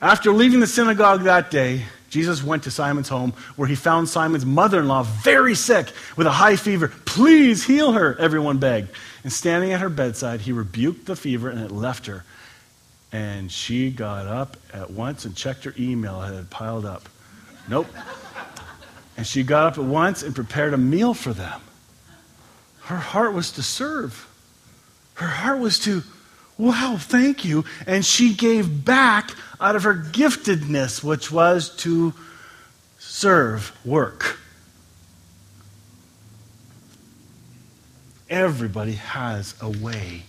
After 0.00 0.30
leaving 0.30 0.60
the 0.60 0.68
synagogue 0.68 1.24
that 1.24 1.50
day, 1.50 1.82
Jesus 2.10 2.44
went 2.44 2.62
to 2.62 2.70
Simon's 2.70 3.08
home 3.08 3.32
where 3.56 3.66
he 3.66 3.74
found 3.74 4.08
Simon's 4.08 4.46
mother 4.46 4.78
in 4.78 4.86
law 4.86 5.02
very 5.02 5.56
sick 5.56 5.88
with 6.16 6.28
a 6.28 6.32
high 6.32 6.54
fever. 6.54 6.92
Please 7.06 7.64
heal 7.64 7.92
her, 7.92 8.16
everyone 8.20 8.58
begged. 8.58 8.90
And 9.24 9.32
standing 9.32 9.72
at 9.72 9.80
her 9.80 9.88
bedside, 9.88 10.42
he 10.42 10.52
rebuked 10.52 11.06
the 11.06 11.16
fever 11.16 11.50
and 11.50 11.60
it 11.60 11.72
left 11.72 12.06
her. 12.06 12.22
And 13.12 13.52
she 13.52 13.90
got 13.90 14.26
up 14.26 14.56
at 14.72 14.90
once 14.90 15.26
and 15.26 15.36
checked 15.36 15.64
her 15.64 15.74
email 15.78 16.20
that 16.20 16.32
had 16.32 16.48
piled 16.48 16.86
up. 16.86 17.08
Nope. 17.68 17.86
And 19.16 19.26
she 19.26 19.42
got 19.42 19.72
up 19.72 19.78
at 19.78 19.84
once 19.84 20.22
and 20.22 20.34
prepared 20.34 20.72
a 20.72 20.78
meal 20.78 21.12
for 21.12 21.32
them. 21.32 21.60
Her 22.84 22.96
heart 22.96 23.34
was 23.34 23.52
to 23.52 23.62
serve. 23.62 24.26
Her 25.14 25.26
heart 25.26 25.60
was 25.60 25.78
to, 25.80 26.02
wow, 26.56 26.96
thank 26.98 27.44
you. 27.44 27.64
And 27.86 28.04
she 28.04 28.34
gave 28.34 28.84
back 28.84 29.32
out 29.60 29.76
of 29.76 29.82
her 29.82 29.94
giftedness, 29.94 31.04
which 31.04 31.30
was 31.30 31.76
to 31.76 32.14
serve, 32.98 33.76
work. 33.84 34.38
Everybody 38.30 38.92
has 38.92 39.54
a 39.60 39.68
way 39.68 40.22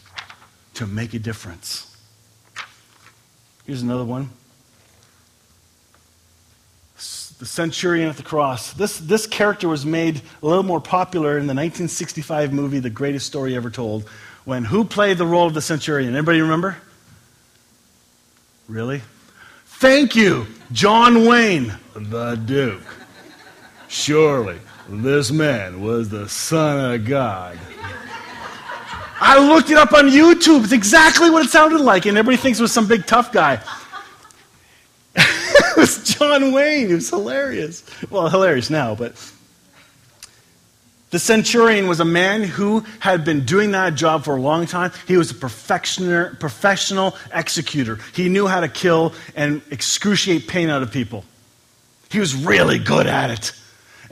to 0.74 0.86
make 0.86 1.14
a 1.14 1.20
difference. 1.20 1.93
Here's 3.66 3.82
another 3.82 4.04
one. 4.04 4.30
The 7.40 7.46
centurion 7.46 8.10
at 8.10 8.18
the 8.18 8.24
cross. 8.24 8.74
This, 8.74 8.98
this 9.00 9.28
character 9.28 9.68
was 9.68 9.86
made 9.86 10.22
a 10.42 10.46
little 10.46 10.64
more 10.64 10.80
popular 10.80 11.32
in 11.32 11.48
the 11.48 11.54
1965 11.54 12.54
movie, 12.54 12.80
The 12.80 12.90
Greatest 12.90 13.26
Story 13.26 13.56
Ever 13.56 13.70
Told, 13.70 14.08
when 14.46 14.66
who 14.66 14.86
played 14.86 15.18
the 15.18 15.26
role 15.26 15.48
of 15.48 15.54
the 15.54 15.62
centurion? 15.62 16.16
Anybody 16.16 16.42
remember? 16.42 16.78
Really? 18.68 19.02
Thank 19.66 20.16
you, 20.16 20.48
John 20.72 21.26
Wayne, 21.26 21.74
the 21.94 22.36
Duke. 22.36 22.84
Surely 23.88 24.60
this 24.88 25.32
man 25.32 25.82
was 25.82 26.10
the 26.10 26.30
Son 26.30 26.94
of 26.94 27.06
God. 27.06 27.58
I 29.26 29.40
looked 29.40 29.70
it 29.70 29.78
up 29.78 29.94
on 29.94 30.10
YouTube. 30.10 30.66
It's 30.66 30.74
exactly 30.74 31.30
what 31.30 31.46
it 31.46 31.50
sounded 31.50 31.80
like, 31.80 32.06
and 32.06 32.18
everybody 32.18 32.36
thinks 32.36 32.60
it 32.60 32.62
was 32.62 32.74
some 32.74 32.90
big 32.90 33.06
tough 33.06 33.32
guy. 33.32 33.62
it 35.16 35.78
was 35.78 36.04
John 36.04 36.52
Wayne. 36.52 36.92
It 36.92 36.96
was 36.96 37.10
hilarious. 37.10 37.86
Well, 38.10 38.30
hilarious 38.30 38.70
now, 38.70 38.96
but. 38.96 39.16
The 41.12 41.20
centurion 41.20 41.88
was 41.88 42.02
a 42.02 42.06
man 42.06 42.44
who 42.44 42.84
had 43.00 43.24
been 43.24 43.46
doing 43.46 43.72
that 43.72 43.96
job 43.96 44.26
for 44.26 44.36
a 44.36 44.42
long 44.42 44.66
time. 44.66 44.92
He 45.08 45.16
was 45.16 45.32
a 45.32 45.36
professional 45.36 47.16
executor. 47.32 48.00
He 48.14 48.28
knew 48.28 48.48
how 48.48 48.60
to 48.60 48.68
kill 48.68 49.14
and 49.36 49.62
excruciate 49.70 50.48
pain 50.48 50.70
out 50.70 50.82
of 50.82 50.92
people. 50.92 51.24
He 52.10 52.20
was 52.20 52.36
really 52.36 52.78
good 52.78 53.08
at 53.08 53.30
it. 53.30 53.54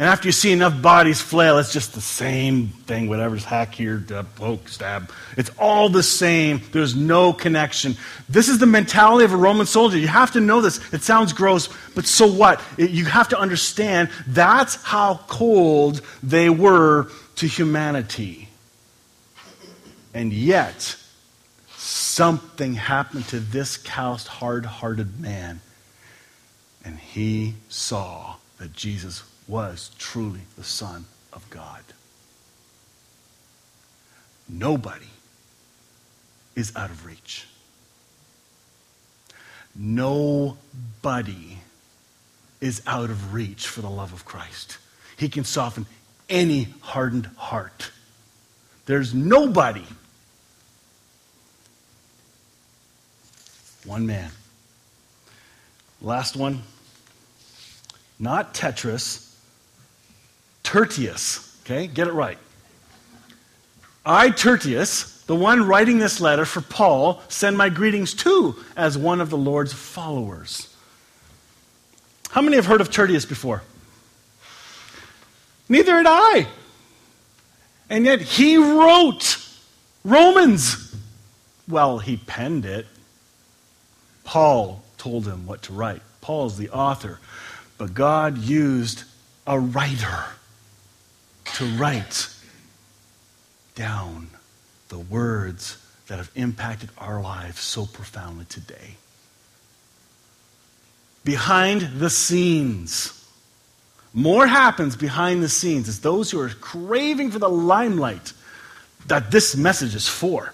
And 0.01 0.09
after 0.09 0.27
you 0.27 0.31
see 0.31 0.51
enough 0.51 0.81
bodies 0.81 1.21
flail, 1.21 1.59
it's 1.59 1.71
just 1.71 1.93
the 1.93 2.01
same 2.01 2.69
thing, 2.69 3.07
whatever's 3.07 3.43
hack 3.43 3.75
here, 3.75 4.03
poke, 4.35 4.67
stab. 4.67 5.11
It's 5.37 5.51
all 5.59 5.89
the 5.89 6.01
same. 6.01 6.59
There's 6.71 6.95
no 6.95 7.33
connection. 7.33 7.95
This 8.27 8.49
is 8.49 8.57
the 8.57 8.65
mentality 8.65 9.25
of 9.25 9.31
a 9.31 9.37
Roman 9.37 9.67
soldier. 9.67 9.99
You 9.99 10.07
have 10.07 10.31
to 10.31 10.39
know 10.39 10.59
this. 10.59 10.91
It 10.91 11.03
sounds 11.03 11.33
gross, 11.33 11.69
but 11.93 12.07
so 12.07 12.25
what? 12.25 12.63
It, 12.79 12.89
you 12.89 13.05
have 13.05 13.29
to 13.29 13.37
understand 13.37 14.09
that's 14.25 14.73
how 14.81 15.19
cold 15.27 16.01
they 16.23 16.49
were 16.49 17.11
to 17.35 17.45
humanity. 17.45 18.49
And 20.15 20.33
yet, 20.33 20.95
something 21.75 22.73
happened 22.73 23.27
to 23.27 23.39
this 23.39 23.77
calloused, 23.77 24.29
hard 24.29 24.65
hearted 24.65 25.19
man. 25.19 25.61
And 26.83 26.97
he 26.97 27.53
saw 27.69 28.37
that 28.57 28.73
Jesus 28.73 29.21
was 29.51 29.91
truly 29.99 30.39
the 30.57 30.63
Son 30.63 31.03
of 31.33 31.47
God. 31.49 31.83
Nobody 34.47 35.09
is 36.55 36.73
out 36.73 36.89
of 36.89 37.05
reach. 37.05 37.47
Nobody 39.75 41.57
is 42.61 42.81
out 42.87 43.09
of 43.09 43.33
reach 43.33 43.67
for 43.67 43.81
the 43.81 43.89
love 43.89 44.13
of 44.13 44.23
Christ. 44.23 44.77
He 45.17 45.27
can 45.27 45.43
soften 45.43 45.85
any 46.29 46.69
hardened 46.79 47.25
heart. 47.35 47.91
There's 48.85 49.13
nobody. 49.13 49.85
One 53.83 54.05
man. 54.05 54.31
Last 56.01 56.37
one. 56.37 56.61
Not 58.17 58.53
Tetris, 58.53 59.30
Tertius. 60.71 61.59
Okay, 61.65 61.85
get 61.85 62.07
it 62.07 62.13
right. 62.13 62.37
I, 64.05 64.29
Tertius, 64.29 65.21
the 65.23 65.35
one 65.35 65.67
writing 65.67 65.99
this 65.99 66.21
letter 66.21 66.45
for 66.45 66.61
Paul, 66.61 67.21
send 67.27 67.57
my 67.57 67.67
greetings 67.67 68.13
to 68.13 68.55
as 68.77 68.97
one 68.97 69.19
of 69.19 69.29
the 69.29 69.35
Lord's 69.35 69.73
followers. 69.73 70.73
How 72.29 72.41
many 72.41 72.55
have 72.55 72.67
heard 72.67 72.79
of 72.79 72.89
Tertius 72.89 73.25
before? 73.25 73.63
Neither 75.67 75.97
had 75.97 76.05
I. 76.07 76.47
And 77.89 78.05
yet 78.05 78.21
he 78.21 78.55
wrote 78.55 79.45
Romans. 80.05 80.95
Well, 81.67 81.99
he 81.99 82.15
penned 82.15 82.63
it. 82.63 82.87
Paul 84.23 84.85
told 84.97 85.27
him 85.27 85.45
what 85.45 85.63
to 85.63 85.73
write. 85.73 86.01
Paul's 86.21 86.57
the 86.57 86.69
author. 86.69 87.19
But 87.77 87.93
God 87.93 88.37
used 88.37 89.03
a 89.45 89.59
writer 89.59 90.23
to 91.55 91.65
write 91.77 92.27
down 93.75 94.29
the 94.89 94.99
words 94.99 95.77
that 96.07 96.17
have 96.17 96.31
impacted 96.35 96.89
our 96.97 97.21
lives 97.21 97.59
so 97.59 97.85
profoundly 97.85 98.45
today. 98.45 98.95
Behind 101.23 101.81
the 101.99 102.09
scenes, 102.09 103.25
more 104.13 104.47
happens 104.47 104.95
behind 104.95 105.41
the 105.41 105.49
scenes. 105.49 105.87
It's 105.87 105.99
those 105.99 106.31
who 106.31 106.39
are 106.39 106.49
craving 106.49 107.31
for 107.31 107.39
the 107.39 107.49
limelight 107.49 108.33
that 109.07 109.31
this 109.31 109.55
message 109.55 109.95
is 109.95 110.07
for. 110.07 110.53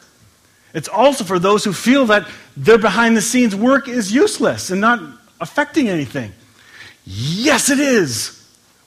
It's 0.73 0.87
also 0.87 1.23
for 1.23 1.39
those 1.39 1.63
who 1.63 1.73
feel 1.73 2.05
that 2.07 2.27
their 2.55 2.77
behind 2.77 3.17
the 3.17 3.21
scenes 3.21 3.55
work 3.55 3.87
is 3.87 4.13
useless 4.13 4.69
and 4.69 4.79
not 4.79 4.99
affecting 5.41 5.89
anything. 5.89 6.33
Yes, 7.05 7.69
it 7.69 7.79
is. 7.79 8.36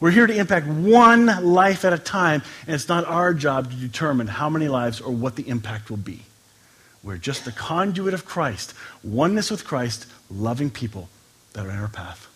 We're 0.00 0.10
here 0.10 0.26
to 0.26 0.34
impact 0.34 0.66
one 0.66 1.26
life 1.44 1.84
at 1.84 1.92
a 1.92 1.98
time, 1.98 2.42
and 2.66 2.74
it's 2.74 2.88
not 2.88 3.04
our 3.04 3.34
job 3.34 3.70
to 3.70 3.76
determine 3.76 4.26
how 4.26 4.48
many 4.48 4.66
lives 4.66 4.98
or 5.00 5.12
what 5.12 5.36
the 5.36 5.46
impact 5.46 5.90
will 5.90 5.98
be. 5.98 6.22
We're 7.02 7.18
just 7.18 7.44
the 7.44 7.52
conduit 7.52 8.14
of 8.14 8.24
Christ, 8.24 8.74
oneness 9.04 9.50
with 9.50 9.66
Christ, 9.66 10.06
loving 10.30 10.70
people 10.70 11.10
that 11.52 11.66
are 11.66 11.70
in 11.70 11.76
our 11.76 11.88
path. 11.88 12.26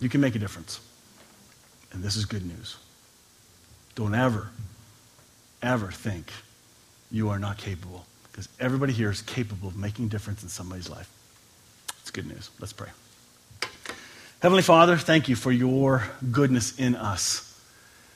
You 0.00 0.08
can 0.08 0.20
make 0.20 0.34
a 0.34 0.38
difference. 0.38 0.80
And 1.92 2.02
this 2.02 2.16
is 2.16 2.24
good 2.24 2.44
news. 2.44 2.76
Don't 3.94 4.14
ever, 4.14 4.48
ever 5.62 5.90
think 5.90 6.30
you 7.10 7.28
are 7.28 7.38
not 7.38 7.58
capable, 7.58 8.06
because 8.30 8.48
everybody 8.60 8.94
here 8.94 9.10
is 9.10 9.20
capable 9.22 9.68
of 9.68 9.76
making 9.76 10.06
a 10.06 10.08
difference 10.08 10.42
in 10.42 10.48
somebody's 10.48 10.88
life. 10.88 11.10
It's 12.00 12.10
good 12.10 12.26
news. 12.26 12.50
Let's 12.60 12.72
pray. 12.72 12.88
Heavenly 14.46 14.62
Father, 14.62 14.96
thank 14.96 15.28
you 15.28 15.34
for 15.34 15.50
your 15.50 16.04
goodness 16.30 16.78
in 16.78 16.94
us. 16.94 17.60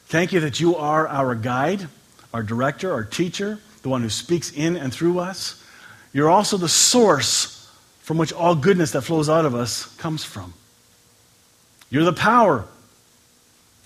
Thank 0.06 0.30
you 0.30 0.38
that 0.38 0.60
you 0.60 0.76
are 0.76 1.08
our 1.08 1.34
guide, 1.34 1.88
our 2.32 2.44
director, 2.44 2.92
our 2.92 3.02
teacher, 3.02 3.58
the 3.82 3.88
one 3.88 4.02
who 4.02 4.10
speaks 4.10 4.52
in 4.52 4.76
and 4.76 4.94
through 4.94 5.18
us. 5.18 5.60
You're 6.12 6.30
also 6.30 6.56
the 6.56 6.68
source 6.68 7.68
from 8.02 8.16
which 8.16 8.32
all 8.32 8.54
goodness 8.54 8.92
that 8.92 9.02
flows 9.02 9.28
out 9.28 9.44
of 9.44 9.56
us 9.56 9.86
comes 9.96 10.22
from. 10.22 10.54
You're 11.90 12.04
the 12.04 12.12
power 12.12 12.64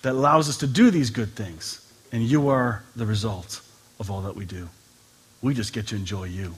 that 0.02 0.12
allows 0.12 0.50
us 0.50 0.58
to 0.58 0.66
do 0.66 0.90
these 0.90 1.08
good 1.08 1.34
things, 1.34 1.80
and 2.12 2.22
you 2.22 2.50
are 2.50 2.82
the 2.94 3.06
result 3.06 3.62
of 3.98 4.10
all 4.10 4.20
that 4.20 4.36
we 4.36 4.44
do. 4.44 4.68
We 5.40 5.54
just 5.54 5.72
get 5.72 5.86
to 5.86 5.96
enjoy 5.96 6.24
you. 6.24 6.56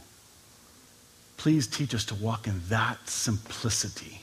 Please 1.36 1.68
teach 1.68 1.94
us 1.94 2.06
to 2.06 2.16
walk 2.16 2.48
in 2.48 2.60
that 2.70 3.08
simplicity 3.08 4.22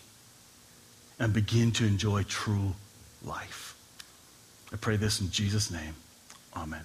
and 1.23 1.33
begin 1.33 1.71
to 1.71 1.85
enjoy 1.85 2.21
true 2.23 2.73
life. 3.23 3.77
I 4.73 4.75
pray 4.75 4.97
this 4.97 5.21
in 5.21 5.31
Jesus' 5.31 5.71
name. 5.71 5.95
Amen. 6.53 6.83